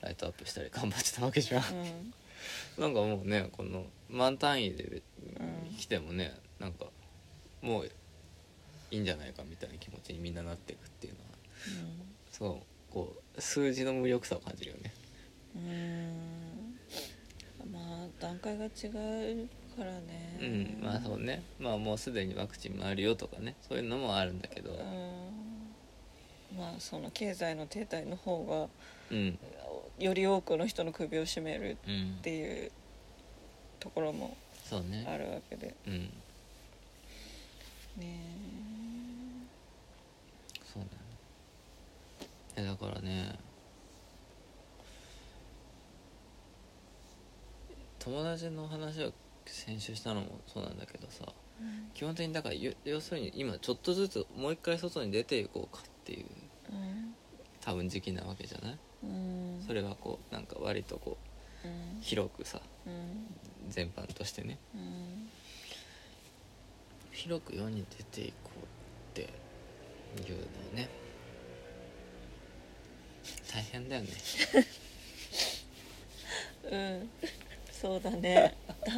[0.00, 1.62] ライトアップしたり頑張ってたわけじゃん。
[1.62, 2.14] うん。
[2.78, 5.02] なんかもうねこの満単位で
[5.40, 6.86] うん来てもねなんか
[7.60, 7.90] もう
[8.90, 11.26] いいんじゃないかみたいな気持ちにみんななっていくっていうのは。
[12.30, 14.92] そうこう数字の無力さを感じるよね。
[15.56, 15.70] うん
[17.64, 17.72] うん。
[17.72, 18.68] まあ段階が違
[19.44, 20.38] うからね。
[20.40, 21.42] うんまあそうね。
[21.58, 23.54] まあもうすでにワクチンもあるよとかね。
[23.68, 24.70] そういうのもあるんだけど。
[24.70, 26.58] うん。
[26.58, 28.44] まあその経済の停滞の方
[29.10, 29.38] がうん。
[29.98, 32.16] より多くの人の首を絞めるうん。
[32.18, 32.70] っていう
[33.80, 35.06] ところもそうね。
[35.08, 35.74] あるわけで。
[35.86, 36.10] うん。
[37.98, 38.18] ね
[40.72, 40.90] そうだよね。
[42.56, 43.38] えだからね。
[47.98, 49.12] 友達の話を
[49.46, 51.24] 先週したのもそうなんだけどさ
[51.94, 56.26] 基本的にだからよ要するに今ちょっとずつもう一回外に出ていこうかっていう
[56.70, 57.14] うん。
[57.60, 58.78] 多分時期なわけじゃない？
[59.04, 59.62] うん。
[59.66, 61.16] それはこうなんか割とこ
[61.64, 62.00] ううん。
[62.00, 63.26] 広くさうん。
[63.68, 64.58] 全般としてね。
[64.74, 65.28] うん。
[67.12, 68.58] 広く世に出ていこう
[69.20, 69.22] って
[70.28, 70.88] いうのをね
[73.52, 74.08] 大変だよね。
[76.70, 77.10] うん
[77.82, 78.56] そうだね。
[78.86, 78.90] う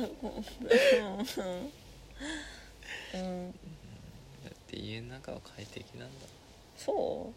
[3.18, 3.50] んうん。
[4.44, 6.26] だって家の中は快適なんだ。
[6.76, 7.32] そ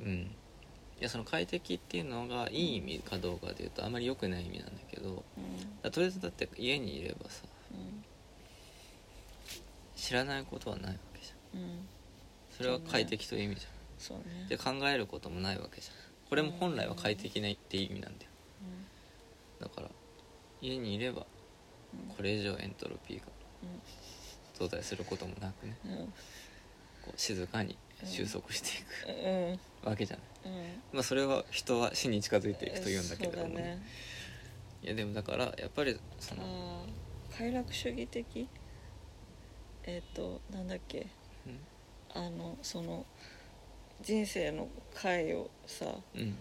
[0.00, 0.04] う？
[0.04, 0.08] ん。
[1.00, 5.22] いやその快適っていうのがいい意味かどうかでいうとあまり良くない意味なんだけどううん。
[5.80, 8.04] だとりあえずだって家にいればさうん。
[9.94, 11.60] 知らないことはないわけじゃん。
[11.60, 11.86] うん。
[12.50, 13.66] それは快適という意味じ
[14.00, 14.24] そうね。
[14.42, 15.94] ゃんで考えることもないわけじゃん。
[16.28, 18.27] これも本来は快適なって意味なんだよ
[19.60, 19.88] だから
[20.60, 21.26] 家にいれば
[21.94, 22.14] うん。
[22.14, 23.26] これ以上エントロピーが
[24.58, 25.76] 増大することもなくね
[27.04, 29.58] こう静かに収束していうん。
[29.82, 30.62] くわけじゃない、うん。
[30.92, 33.82] まあそれは人は死に近づいていくと言うんだけれども、そうだね。
[34.82, 36.84] いやでもだからやっぱりその、
[37.36, 38.48] 快楽主義的？
[39.84, 41.06] えっ、となんだっけ？
[42.14, 43.04] あのその
[44.02, 46.36] 人生の回をさうん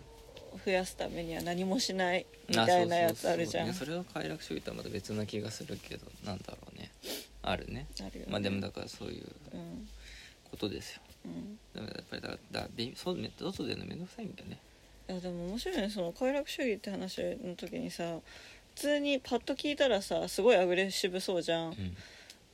[0.66, 3.74] 増やすためには何もしないみあたいなやつあるじゃん。
[3.74, 6.90] それは快楽主義とはまた別な気がするけどなんだろうね。
[7.44, 7.88] あるね。
[8.00, 8.32] あるよね。
[8.32, 9.88] まあでもだからそういううん
[10.50, 11.02] ことですよ。
[11.26, 11.58] うん。
[11.74, 12.22] だからやっぱり
[12.54, 14.58] だだびそうめ外でのめんどくさいんだよね。
[15.10, 15.90] いやでも面白いね。
[15.90, 18.18] その快楽主義って話の時にさ
[18.76, 21.72] 普通にパッと聞いたらさすごいアグレッシブそうじゃん。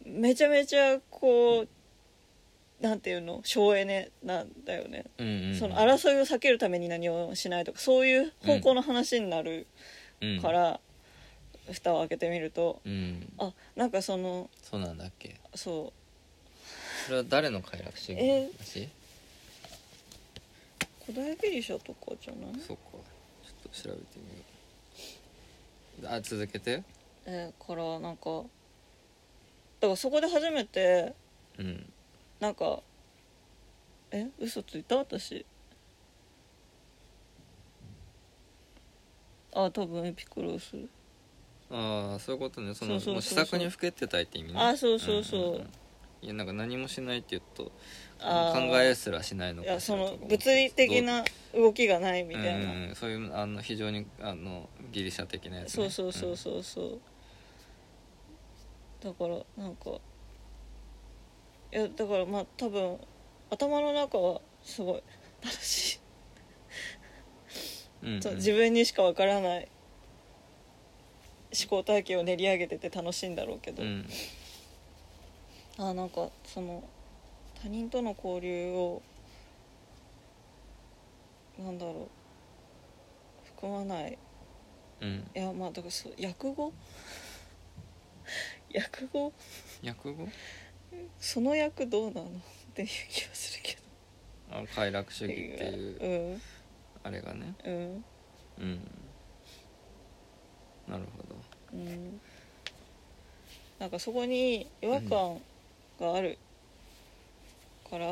[0.06, 0.22] うん。
[0.22, 1.68] めちゃめちゃこう
[2.84, 3.40] なんていうの？
[3.46, 5.56] 省エネなんだよね、うんうんうん。
[5.56, 9.68] その争いを避けるために何をしないとかそういう方向の話になる
[10.22, 10.42] うん。
[10.42, 10.80] から、
[11.72, 13.32] 蓋を開けてみるとうん。
[13.40, 15.36] あなんかそのそうなんだっけ？
[15.56, 15.94] そ
[17.06, 18.42] それは誰の快楽主義え？
[18.44, 18.90] の話う
[21.06, 22.62] 古代ギリシャとかじゃない？
[22.68, 22.84] そうか。
[22.92, 23.00] ちょ
[23.70, 24.04] っと調べて
[26.00, 26.14] みよう。
[26.14, 26.84] あ続けて。
[27.26, 28.44] えーからなんか
[29.80, 31.14] だからそこで初めて
[31.58, 31.93] うん
[32.44, 32.82] なんか
[34.12, 35.46] え嘘ついた私。
[39.54, 40.76] あ多分エピクロス
[41.72, 42.74] ああそういうことね。
[42.74, 43.14] そのそうそうそうそう。
[43.14, 44.60] もう試作にふけてたいって意味ね。
[44.60, 45.70] あそうそうそうんん
[46.22, 47.72] いやなんか何もしないって言うと
[48.20, 48.70] あー。
[48.70, 50.38] 考えすらしないのいやそのしらとか思って。
[50.38, 52.96] 物理的な動きがないみたいな、うんうん。
[52.96, 57.00] そういうあの非常にあのギリシャ的なやつ、ね、そうそうそうそうそう。
[59.02, 59.92] だからなんか
[61.74, 63.00] いやだからまあ多分
[63.50, 65.04] 頭の中はすごい
[65.44, 66.00] 楽しい、
[68.04, 68.22] うん、うん。
[68.22, 69.68] そう自分にしかわからない
[71.60, 74.06] 思考体系を練り上げてて楽しいんだろうけど、うん。
[75.80, 76.84] あなんかその
[77.62, 79.02] 他人との交流を
[81.58, 82.10] なんだろ
[83.44, 84.18] う含まない。
[85.02, 85.28] うん。
[85.36, 86.72] いやまあだからそう訳語？
[88.76, 89.34] 訳語？
[89.84, 90.28] 訳語？
[91.20, 92.28] その役どうなの？
[92.28, 92.30] っ
[92.74, 93.78] ていう気がするけ
[94.52, 96.42] あ快楽主ど義っていうう
[97.04, 97.56] あれがね。
[97.66, 98.04] んうん。
[98.60, 98.80] うん。
[100.88, 101.36] なるほど。
[101.74, 102.22] うん。
[103.80, 105.42] なんかそこに違和感
[106.00, 106.38] がある
[107.90, 108.08] から。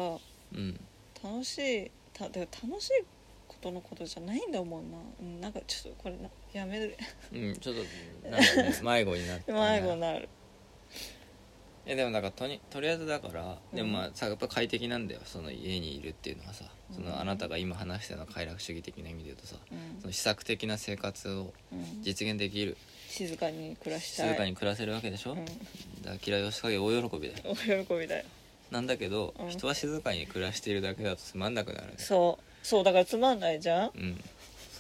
[0.53, 0.79] うん。
[1.23, 2.49] 楽しいた楽
[2.79, 3.05] しい
[3.47, 6.97] ことのことじゃないんだもんな、うん、なんかちょっとこれなやめる。
[7.33, 10.29] うんちょっとなんかね迷子になって、 迷子になる
[11.85, 13.75] えでもなんかとにとりあえずだから、うん。
[13.75, 16.65] でもまあさやっぱ快適なんだよその家にいるっていうのはさ。
[16.93, 20.01] その、うんあなたが今話したような快楽主義的な意味で言うとさうん。
[20.01, 22.03] その試作的な生活をうん。
[22.03, 22.77] 実現できる。
[23.07, 24.29] 静かに暮らしたい。
[24.29, 25.45] 静かに暮らせるわけでしょ、うん。
[25.45, 25.51] だか
[26.11, 27.43] ら嫌いをし大喜びだよ。
[27.45, 28.25] お喜びだよ。
[28.71, 29.49] なんだけど、うん。
[29.49, 31.87] 人は静かに暮らしているだけだとつまんなくなる。
[31.87, 32.43] ねそう。
[32.65, 33.87] そうだからつまんないじゃん。
[33.87, 34.21] っうん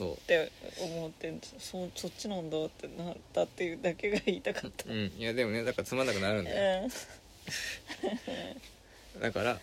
[0.01, 0.17] そう。
[0.27, 4.91] て思ってそそっちなんだってなったっていうだけが言いたかった。
[4.91, 5.11] うん。
[5.15, 6.89] いやでもねだからつまんなくなるんだよ。
[9.21, 9.59] だから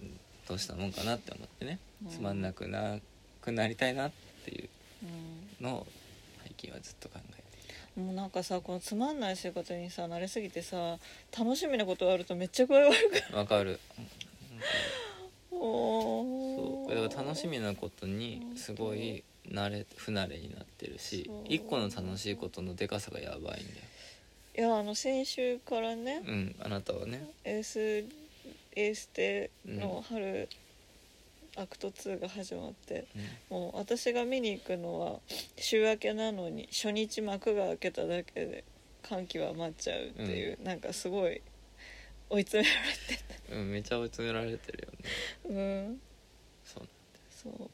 [0.00, 1.78] うんどうしたもんかなって思ってね。
[2.04, 2.98] うんつまんなくな
[3.40, 4.10] くなりたいなっ
[4.44, 4.68] ていう
[5.60, 5.86] うん、のを
[6.42, 7.42] 最近はずっと考え
[7.96, 10.96] てもうなんかさこのつまんない生活にさ慣れすぎてさ
[11.38, 12.94] 楽しみなことがあるとめっちゃ具合悪
[13.30, 13.78] くわかる。
[15.52, 16.55] おー。
[16.55, 16.55] これ
[16.88, 21.44] だから楽しみなことにすごい慣れ不慣れになってるしそう。
[21.48, 23.60] 一個の楽しいことのでかさがやばいんだよ。
[24.58, 27.28] いやあの先週からね、うんあなたはね。
[27.44, 27.78] エース
[28.74, 30.48] エーステの春、
[31.56, 33.06] アクト2が始まって
[33.50, 33.56] うん。
[33.58, 35.20] もう私が見に行くのは
[35.56, 38.64] 週明けなのに初日幕が開けただけで
[39.02, 41.40] 感極まっちゃうっていう、なんかすごい
[42.28, 42.74] 追い詰めら
[43.54, 44.98] れうんめちゃ追い詰められてるよね。
[45.44, 45.52] てう
[45.92, 46.00] ん
[47.46, 47.64] そ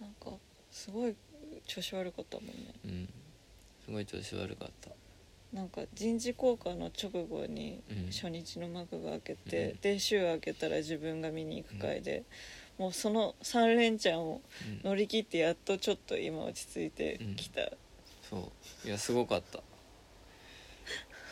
[0.00, 0.02] う。
[0.02, 0.38] なんか
[0.70, 1.14] すごい
[1.66, 2.52] 調子悪かったもんね。
[2.84, 3.08] うん。
[3.84, 4.90] すごい調子悪かった。
[5.52, 8.10] なんか人事効果の直後にうん。
[8.10, 9.80] 初日の幕が開けて、うん。
[9.80, 12.24] で週明けたら自分が見に行く回で、
[12.78, 14.40] もうその3連チャンを
[14.84, 17.70] うん乗り切ってやっとちょっと今落ち着いてきた、
[18.28, 18.52] そ
[18.84, 18.86] う。
[18.86, 19.60] いやすごかった。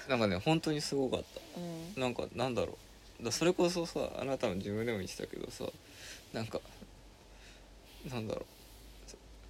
[0.09, 1.41] なんかね本当にすごかった。
[1.59, 2.01] うん。
[2.01, 2.79] なんかなんだろ
[3.21, 3.25] う。
[3.25, 5.65] だそれこそさあなたも自分でも言ってたけどさ
[6.35, 6.61] なんか
[8.13, 8.45] なんだろう。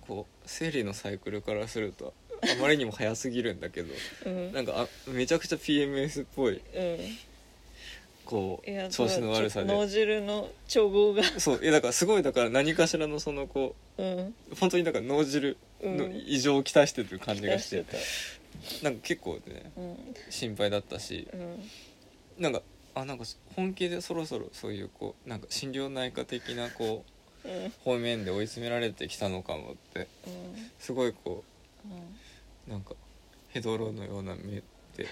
[0.07, 2.13] こう生理のサイクルからすると
[2.43, 3.89] あまりにも早すぎるんだけど
[4.27, 4.53] うん。
[4.53, 6.63] なんかあめちゃくちゃ PMS っぽいうん。
[8.27, 11.23] こう調子の悪さちょ脳で汁の調合が。
[11.39, 11.61] そう。
[11.63, 14.19] いやだからすごいだから何かしらのそのこうん。
[14.19, 16.23] う本当にだから脳汁のうん。
[16.27, 17.97] 異常をきたしてる感じがして、出た。
[18.85, 19.97] なんか結構ねうん。
[20.29, 22.43] 心配だったしうん。
[22.43, 22.61] なんか
[22.95, 23.25] あなんか
[23.57, 27.05] 本気でそろそろそういうこうなんか心療内科的なこ
[27.45, 31.45] ううん方面で追い詰められてきたのかもってうんすごいこ
[31.85, 32.95] うんうなんか
[33.51, 34.63] ヘドロのような目
[34.97, 35.09] で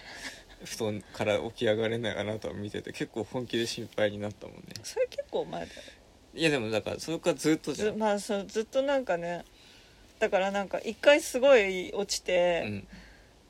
[0.64, 4.62] 布団から起き上がれないあなたを見てて結構本気で心配になったもんね。
[4.82, 5.72] それ結構前だよ。
[6.34, 9.44] いやでもだからそれからずっとじゃん、ずまあそうずっとなんかね
[10.18, 12.88] だからなんか一回すごい落ちて、うん。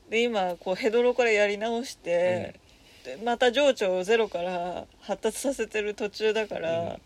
[0.09, 2.59] で今こうヘドロからやり直して、で
[3.23, 6.99] また情緒をゼロから発達させてる途中だから、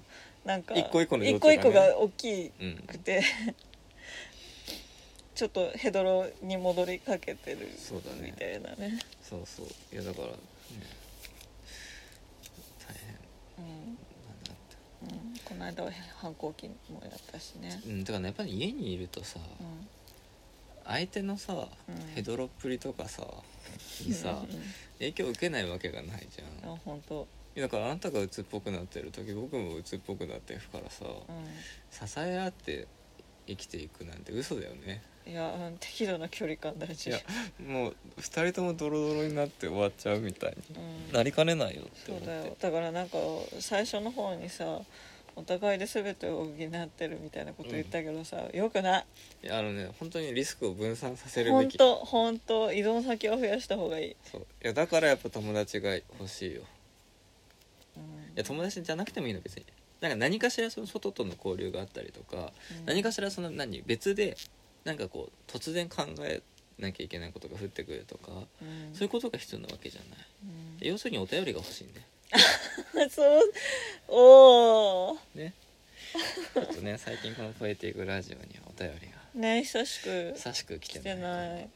[0.45, 2.75] なんか一個一個の情緒一個一個が大きうん。
[2.87, 3.21] く て
[5.35, 7.69] ちょっとヘドロに戻りかけてる
[8.21, 8.99] みたいなね。
[9.21, 9.65] そうそう。
[9.93, 10.33] いやだから、ね、
[12.87, 12.95] 大
[13.57, 13.65] 変。
[13.65, 16.73] うん、うん、この間は反抗期も
[17.03, 17.79] やったしね。
[17.83, 18.03] てうん。
[18.03, 19.87] だからねやっぱり家にいるとさ、うん
[20.88, 22.15] 相手のさ、うん。
[22.15, 23.23] ヘドロっぷりとかさ
[24.05, 24.63] にさ、うんうん
[24.99, 26.73] 影響を受けないわけがないじゃん。
[26.73, 27.27] あ本当。
[27.55, 32.88] だからあなたが鬱っぽくなってる時僕も鬱っぽくなってるからさ、う支え合って
[33.47, 35.03] 生きていくなんて嘘だよね。
[35.27, 37.09] んいやうん適度な距離感大事。
[37.09, 37.19] いや
[37.67, 41.13] もう2人ともドロドロになって終わっちゃうみたいにうん。
[41.13, 42.27] なりかねないよって思って。
[42.27, 42.57] だよ。
[42.59, 43.17] だからなんか
[43.59, 44.79] 最初の方にさ
[45.38, 49.05] お互いで全てを補ってるみたいなこと言ったけどさ、よくない？
[49.43, 51.77] いやあのね本当にリスクを分散させるべき。
[51.77, 54.41] 本当本当依存先を増やした方がいい、そう。
[54.41, 56.63] いやだからやっぱ友達が欲しいよ。
[57.95, 58.03] うん。
[58.03, 59.65] いや友達じゃなくてもいいの別に。
[60.01, 62.85] なんか何かしらその外との交流があったりとか、うん。
[62.85, 64.35] 何かしらその何別で
[64.85, 66.41] なんかこう突然考え
[66.79, 68.31] なきゃいけないことが降ってくるとか、
[68.61, 68.93] うん。
[68.93, 70.19] そういうことが必要なわけじゃない。
[70.43, 70.77] うん。
[70.79, 72.01] で要するにお便りが欲しいんで
[73.09, 73.51] そう。
[74.07, 75.53] おおね。
[76.53, 79.17] ちょっとね 最近この「ポエティックラジオ」にはお便りが。
[79.36, 81.15] ね久しく久しく来て来ない。
[81.15, 81.69] てない。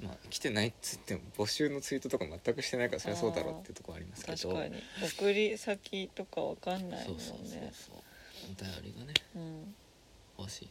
[0.00, 4.36] まあ来てないっつっても募集のツイートとか全くしてないからそりゃそうだろうっていうところありますけど。
[4.36, 4.82] 確かに。
[5.08, 7.96] 送り先とかわかんないもそうんそうそうねそう。
[8.50, 9.14] お便りがね。
[9.36, 9.74] うん。
[10.38, 10.68] 欲しい。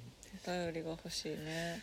[0.47, 1.81] お便りが欲しいね。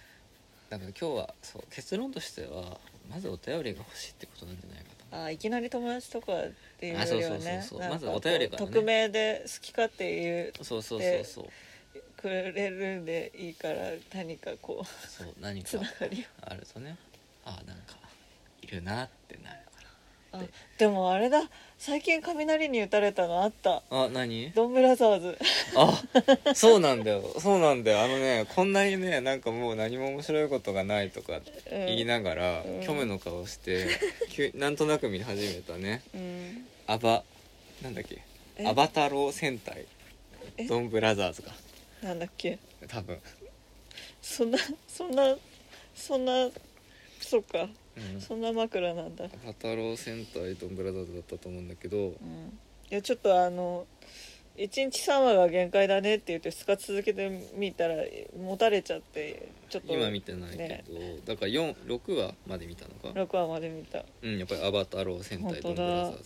[0.68, 8.72] だから今日はそう結論としてはまずお便りが欲しいってことなんじゃないかとあいきなり友達とかっていうよりはねまずお便りからね。
[8.72, 11.44] 匿名で好き勝手言うそうそうそうそう。
[12.16, 16.24] くれるんでいいから何かこうそう何つかながりを。
[16.50, 16.96] あるとね。
[17.44, 17.96] あなんか
[18.62, 19.58] いるなってなる
[20.38, 21.42] かあでもあれだ。
[21.78, 23.70] 最近雷に打たれたのあった。
[23.70, 24.50] らあ何？
[24.52, 25.38] ドンブラザーズ。
[25.76, 26.02] あ
[26.54, 27.22] そうなんだよ。
[27.38, 28.00] そうなんだよ。
[28.00, 32.80] あのねこんなにねなんかもう何も面白いことがないとか言いながら、うん。
[32.82, 33.86] 虚無の顔して
[34.32, 36.02] 急なんとなく見始めたね。
[36.14, 36.66] うん。
[36.86, 37.22] アバ
[37.82, 38.22] なんだっけ？
[38.56, 38.66] え？
[38.66, 39.84] アバタロー戦隊。
[40.56, 40.64] え？
[40.66, 41.52] ドンブラザーズか。
[42.02, 42.58] なんだっけ？
[42.88, 43.18] 多分、
[44.22, 44.58] そんな
[44.88, 45.36] そんな
[45.94, 46.48] そんな
[47.20, 49.24] そっかうん、そんな枕なんだ。
[49.24, 52.14] アバタロー戦隊ドンブラザーズだったと思うんだけど。
[52.90, 53.86] やちょっとあの
[54.56, 57.96] 1日3話が限界だねって言って2日続けてみたら
[58.38, 64.04] 持たれちゃってちょっと今見てないけど、ねだから46話まで見たのか？6話まで見た。
[64.22, 66.22] うんやっぱりアバタロー戦隊ドンブラザーズ。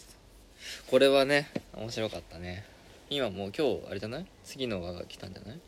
[0.91, 2.65] これはね面白かったね。
[3.09, 4.27] 今もう今日あれじゃない？
[4.45, 5.61] 次の話が来たんじゃない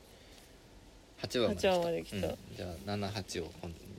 [1.23, 1.69] ？8話まで来た。
[1.69, 2.17] 8話まで来た。
[2.17, 2.37] うん。
[2.57, 3.92] じゃあ78を今度見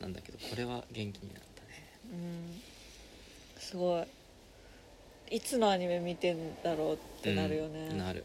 [0.00, 1.68] なんだけどこれは元気になったね。
[2.12, 2.62] うん。
[3.58, 4.00] すご
[5.30, 5.36] い。
[5.36, 7.98] いつのアニメ見てんだろうってなるよね、うん。
[7.98, 8.24] なる。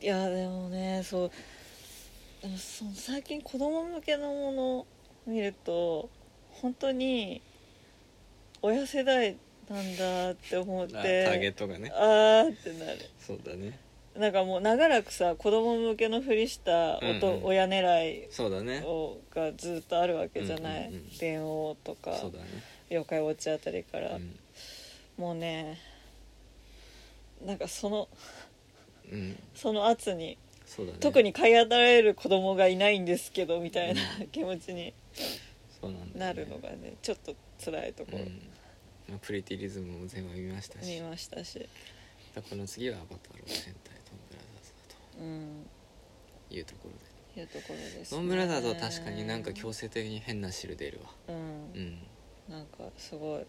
[0.00, 1.30] いやでもねそう。
[2.42, 4.86] でもその最近子供向けのものを
[5.26, 6.10] 見ると
[6.50, 7.40] 本当に
[8.60, 9.36] 親世代
[9.70, 11.92] なんだって思っあタてーゲットがね。
[11.94, 12.98] あーってなる。
[13.20, 13.78] そうだね
[14.16, 17.44] なんかもう長らくさ子供向けのふりしたおと、うんうん。
[17.44, 18.82] 親狙いそうだね。
[18.84, 21.16] をがずっとあるわけじゃない、うんうんうん。
[21.18, 22.18] 電王とかね。
[22.90, 24.38] 妖怪ウォッチあたりから、うん。
[25.16, 25.78] もうね
[27.44, 28.08] なんかその
[29.10, 29.38] うん。
[29.54, 30.36] その圧に
[30.78, 30.86] ね。
[31.00, 34.00] 特に買い与えられる子供がいないんですけどみたいな
[34.30, 34.94] 気持ちに
[36.14, 38.18] なるのがねちょっと辛いところ。
[38.18, 38.42] うん。
[39.08, 40.86] まあプリティリズムも全部見ましたし。
[40.86, 41.68] 見ましたし、
[42.48, 43.91] この次はアバターロー戦隊
[45.22, 45.66] うん。
[46.50, 47.40] というところで。
[47.40, 51.10] いうところです、トム・ブラザーズは確かになんか強制的に変な汁出るわ。
[51.28, 51.34] うん。
[51.74, 51.98] うん。
[52.48, 53.46] なんかすごい。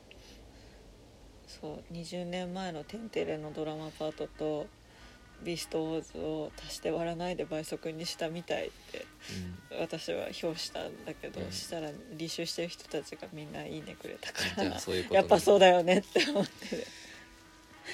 [1.48, 4.68] そう20年前の「テンテレ」のドラマパートと
[5.44, 9.06] 「ビーストウォーズ」を足して割らないで倍速にしたみたいって
[9.80, 11.52] 私は評したんだけど、うん。
[11.52, 16.76] したら履修してる人たちがみんな「いいね」くれたかじゃらあそういうことやっぱそうだだよねって思って。
[16.78, 16.88] る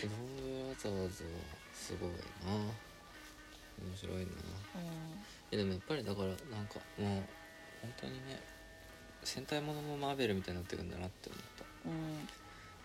[0.01, 1.29] トム・ブラザーズは
[1.73, 2.17] すごいな
[3.79, 4.21] 面白いな。
[4.21, 4.25] い
[5.51, 6.35] やでもやっぱりだからなん
[6.67, 7.23] かもう
[7.81, 8.39] 本当にね
[9.23, 11.41] 戦隊ものもマーベルみたいになってくんだなって思っ
[11.85, 12.27] うん。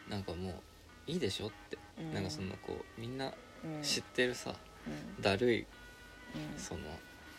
[0.08, 2.14] たなんかもういいでしょって、うん。
[2.14, 3.32] なんかそのこうみんな
[3.64, 3.82] うん。
[3.82, 4.54] 知ってるさ、
[4.86, 5.22] うん。
[5.22, 5.64] だるいう
[6.56, 6.58] ん。
[6.58, 6.80] その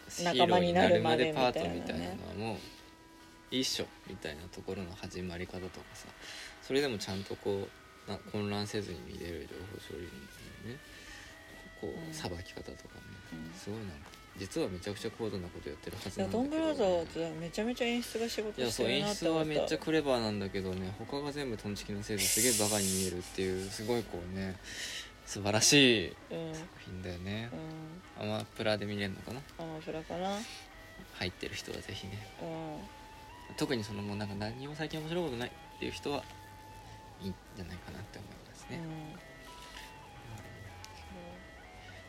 [0.10, 2.58] ヒーローになるまでパートみたいなのはもう
[3.51, 6.08] いいっしょみたいなところの始まり方とかさ
[6.62, 7.68] それでもちゃんとこ
[8.08, 9.56] うな混乱せずに見れる情
[9.91, 10.80] 報処理のね
[11.82, 13.05] こうさばき方とかね、うん
[13.57, 13.93] すごいな
[14.38, 19.39] 実はめちゃくちゃ高度なことやってるはずいやなんだけどドンブラザーズはめちゃめちゃ演出が仕事いやしてそう演出るなって思った。
[19.39, 24.57] はめっちゃクレバーなんだけどね他が全部トンチキのせいですげえバカに見えるっていうすごいこうね
[25.25, 26.53] 素晴らしいうん。
[26.53, 27.49] 作品だよね。
[28.19, 28.33] うん。
[28.36, 29.39] アマプラで見れるのかな？
[29.57, 30.38] アマプラかな？
[31.13, 32.27] 入ってる人はぜひね。
[33.49, 33.55] うん。
[33.55, 36.23] 特にそのもうなんか何にも最近面白いことないっていう人は
[37.21, 39.19] いいんじゃないかなって思いますね、うん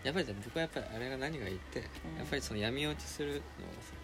[0.06, 1.82] やっぱり僕はやっぱりあれが何がいいって、う
[2.14, 2.18] ん。
[2.18, 3.42] やっぱりその闇落ちするのがさ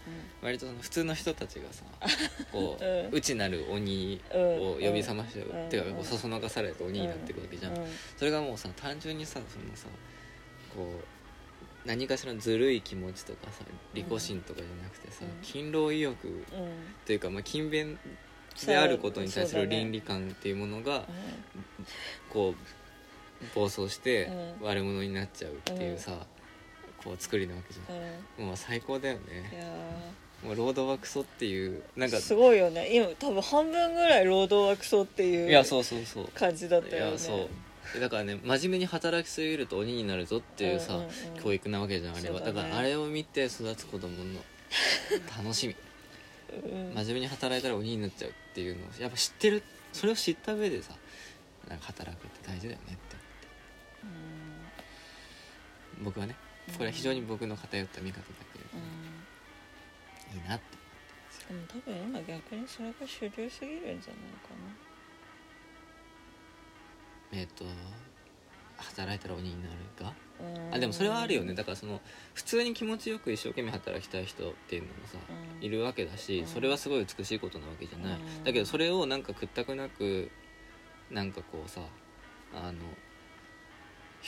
[0.09, 0.47] うん。
[0.47, 1.85] 割とその普通の人たちがさ
[2.51, 3.11] こう、うん。
[3.13, 4.41] 内なる鬼うん。
[4.41, 7.87] を呼び覚ましちゃう、うんてかこうそそのかされて鬼になっていくわけじゃん、うん。
[8.17, 9.87] それがもうさ単純にさそのさ
[10.75, 11.01] こ
[11.85, 15.43] う何かしらのずるい気持ちとかさ利己心とかじゃなくてさ、うん。
[15.45, 16.45] 勤労意欲うん。
[17.07, 17.97] というか、まあ、勤勉
[18.67, 21.05] であることに対する倫理観っていうものがう
[22.29, 22.82] こう
[23.55, 24.25] 暴走して
[24.61, 24.67] うん。
[24.67, 26.13] 悪者になっちゃうっていうさ、
[27.03, 28.47] こう作りなわけじゃん。
[28.47, 29.67] もう最高だよいねや
[30.47, 32.89] もうロードはクソっていうなんかーすごいよね。
[32.95, 36.29] 今多分半分ぐらい労働はクソっていういやそうそうそう。
[36.35, 37.13] 感じだったいよね。
[37.13, 37.49] やそ
[37.97, 38.01] う。
[38.01, 41.09] だからね真面目に働きすぎると鬼になるぞっていうさ、んんん。
[41.43, 42.41] 教育なわけじゃんあれは。
[42.41, 44.41] だ,、からあれを見て育つ子供の
[45.39, 45.77] 楽しみ。
[46.71, 46.95] うん。
[46.95, 49.63] 真面目に働いたら鬼になっちゃうっていうのをやっぱ知ってる。
[49.93, 50.95] それを知った上でさ
[51.69, 53.12] なんか働くって大事だよねって
[56.03, 56.37] 僕はね
[56.77, 58.83] これは非常に僕の偏った見方だけれどうん。
[58.83, 60.83] も、いいなって
[61.49, 64.53] でも多分今逆にそれが主流すぎるんじゃないか
[67.33, 67.65] えっ、と
[68.77, 70.13] 働いたら鬼になるか
[70.73, 71.55] あでもそれはあるよね。
[71.55, 72.01] だからその
[72.35, 75.19] 普通に気持ちよく一生懸命働きたい人っていうのもさ、
[75.59, 75.65] うん。
[75.65, 76.47] いるわけだし、うん。
[76.47, 78.45] それはすごい美しいことなわけじゃない、うん。
[78.45, 80.31] だけどそれをなんか屈託なく
[81.11, 81.81] なんかこうさ
[82.55, 82.79] あの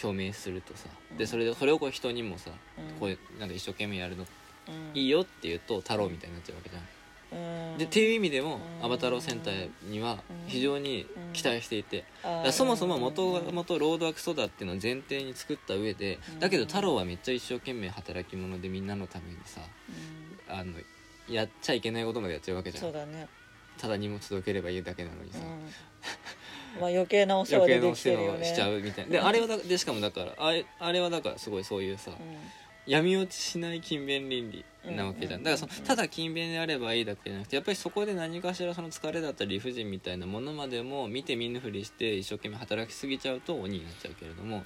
[0.03, 2.99] 表明するとさ、うんでそれでそれをこう人にもさ、うん。
[2.99, 4.27] こうなんか一生懸命やるの
[4.69, 4.99] うん。
[4.99, 7.79] いいよって言うと太郎みたいになっちゃうわけじゃん、うん。
[7.79, 8.85] でっていう意味でもうん。
[8.85, 10.19] アバタロー戦隊には
[10.49, 12.05] 非常に期待していて、
[12.51, 16.39] そもそも元が元ロードはクソだっていうのを前提に作った上でうん。
[16.41, 19.61] だけど太郎はめっちゃ一生懸命働き者でみんなのためにさ
[20.49, 20.55] うん。
[20.55, 20.73] あの
[21.29, 23.29] やっちゃいけないことまでやっちゃうわけじゃそうんだね。
[23.79, 25.45] ただ荷物届ければいいだけなのにさ、うん
[26.81, 29.11] まあ余計なお世話余計なおでできて世るよをしちゃうみたいな。
[29.11, 32.15] であれはだでしかもだからあれあれはだからすごいそういうさう
[32.87, 35.41] 闇落ちしない勤勉倫理なわけじゃん。
[35.41, 35.45] うん。
[35.45, 44.65] だからそのただ勤勉であればいいだけじゃなくてやっぱりそこで何かしらその疲れだったり理不尽みたいなものまでも見て見ぬふりして一生懸命働きすぎちゃうと鬼になっちゃうけれども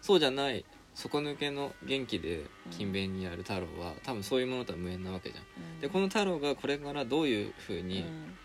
[0.00, 0.64] そうじゃない
[0.94, 5.44] 底抜けの元気で勤勉にやる太郎は多分そういうものとは無縁なわけじゃん。
[5.78, 5.80] ん。
[5.80, 8.36] でこの太郎がこれからどういうふうにうん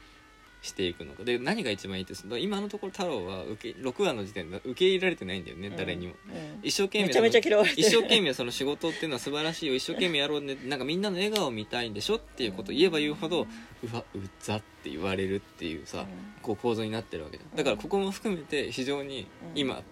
[0.65, 1.23] していくのか。
[1.23, 6.13] で何が一番いいって今のところ太郎は受け6話の時点で受け入れられてないんだよね、誰にも。
[6.27, 6.67] うん。
[6.67, 9.75] 一生懸命一生懸命その仕事っていうのは素晴らしいよ。
[9.75, 16.05] 一生懸命やろうねなんかみんなの笑顔を見たいんでしょっていうことを言えば言うほどうわうざって言われるっていうさ、
[16.41, 17.57] こう構造になってるわけじゃん。
[17.57, 19.83] だからここも含めて非常に今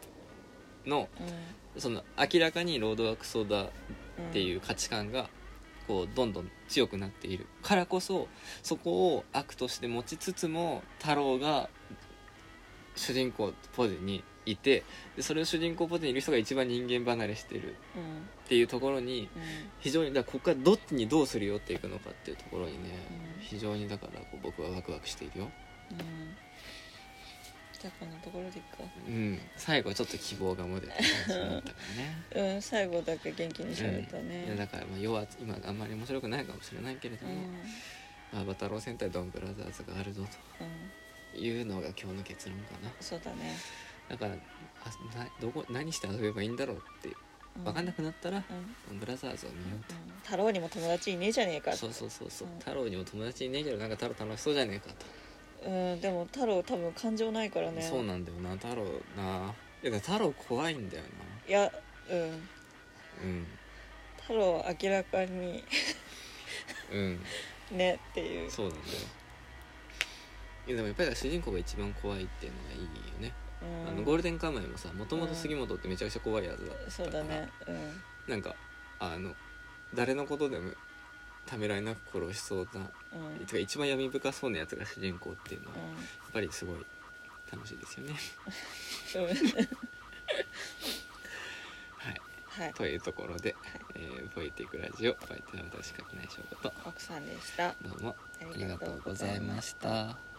[0.86, 1.07] の
[1.78, 3.69] その明らかにロードワークソーダっ
[4.32, 5.30] ていう価値観が
[5.88, 8.28] こうどんどん強くなっているからこそ
[8.62, 11.70] そこを悪として持ちつつも太郎が
[12.96, 14.84] 主人公ポジにいて
[15.16, 17.76] でそれを主人公ポジにいる人が一番人間離れしてる
[18.46, 19.30] っていうところに
[19.80, 23.08] 非常にだからここからどっちにどうすり寄っていくのかっていうところにね、
[23.40, 23.42] うん。
[23.42, 25.52] 非常にだからこう僕はワクワクしているよ。
[25.92, 26.43] うん
[27.84, 31.78] じゃあこんなところでいっかうん最後はちょっと希望が持てた感じになったか
[32.32, 32.54] らね。
[32.56, 37.40] うん最後だけ元気に喋ったいやねだからまあ要は今あんまり面白くないかもしれないけれども、うん。
[38.32, 40.26] まあ、バタロー戦隊ドンブラザーズがあるぞ
[40.62, 41.38] うん。
[41.38, 42.90] というのが今日の結論かな。
[43.02, 43.54] そうだね。
[44.08, 47.10] だからあなどこ何して遊べばいいんだろうって
[47.58, 47.64] うん。
[47.66, 48.42] 分かんなくなったら、
[48.90, 49.00] うん。
[49.00, 50.14] ブラザーズを見ようと、うん。
[50.24, 52.60] 太郎にも友達いねえじゃねえかそうそうそうそう、うん。
[52.60, 55.06] 太郎にも友達いねえけどなんか太郎楽しそうじゃねえかと、
[55.66, 57.82] うんでも太郎多分感情ないからね。
[57.82, 58.84] そうなんだよな太郎
[59.16, 59.53] な。
[59.84, 61.03] いや太郎怖いんだよ
[61.47, 61.72] いや
[62.09, 62.20] うん。
[62.20, 62.36] な
[63.24, 63.47] うん。
[64.22, 65.64] 太郎は明らかに
[66.91, 67.20] うん。
[67.78, 68.51] ねっていう。
[68.51, 68.93] そうなんだよ。
[70.66, 72.88] いやでもやっぱり主人公が一番怖いっていうのがいいよ
[73.20, 73.89] ね、うん。
[73.89, 77.49] あのゴールデンカムイもさもともと杉本ってめちゃくちゃ怖いやつだったから、そうだね。
[77.68, 78.03] うん。
[78.28, 78.55] なんか
[78.99, 79.36] あの
[79.93, 80.72] 誰のことでも
[81.46, 83.46] ためらいなく殺しそうな、うん。
[83.46, 86.86] てか一番闇深そうなやつが主人公っていうのは、うやっぱりすごい
[87.52, 88.16] 楽しいですよね。
[91.98, 92.22] はい、
[92.64, 92.74] はい。
[92.74, 93.56] というところで
[93.96, 97.76] 「えー、ポエティックラジオ」お相手は私垣内翔子と奥さんでした。
[97.82, 98.16] どうも。
[98.41, 100.33] あありがとうございました。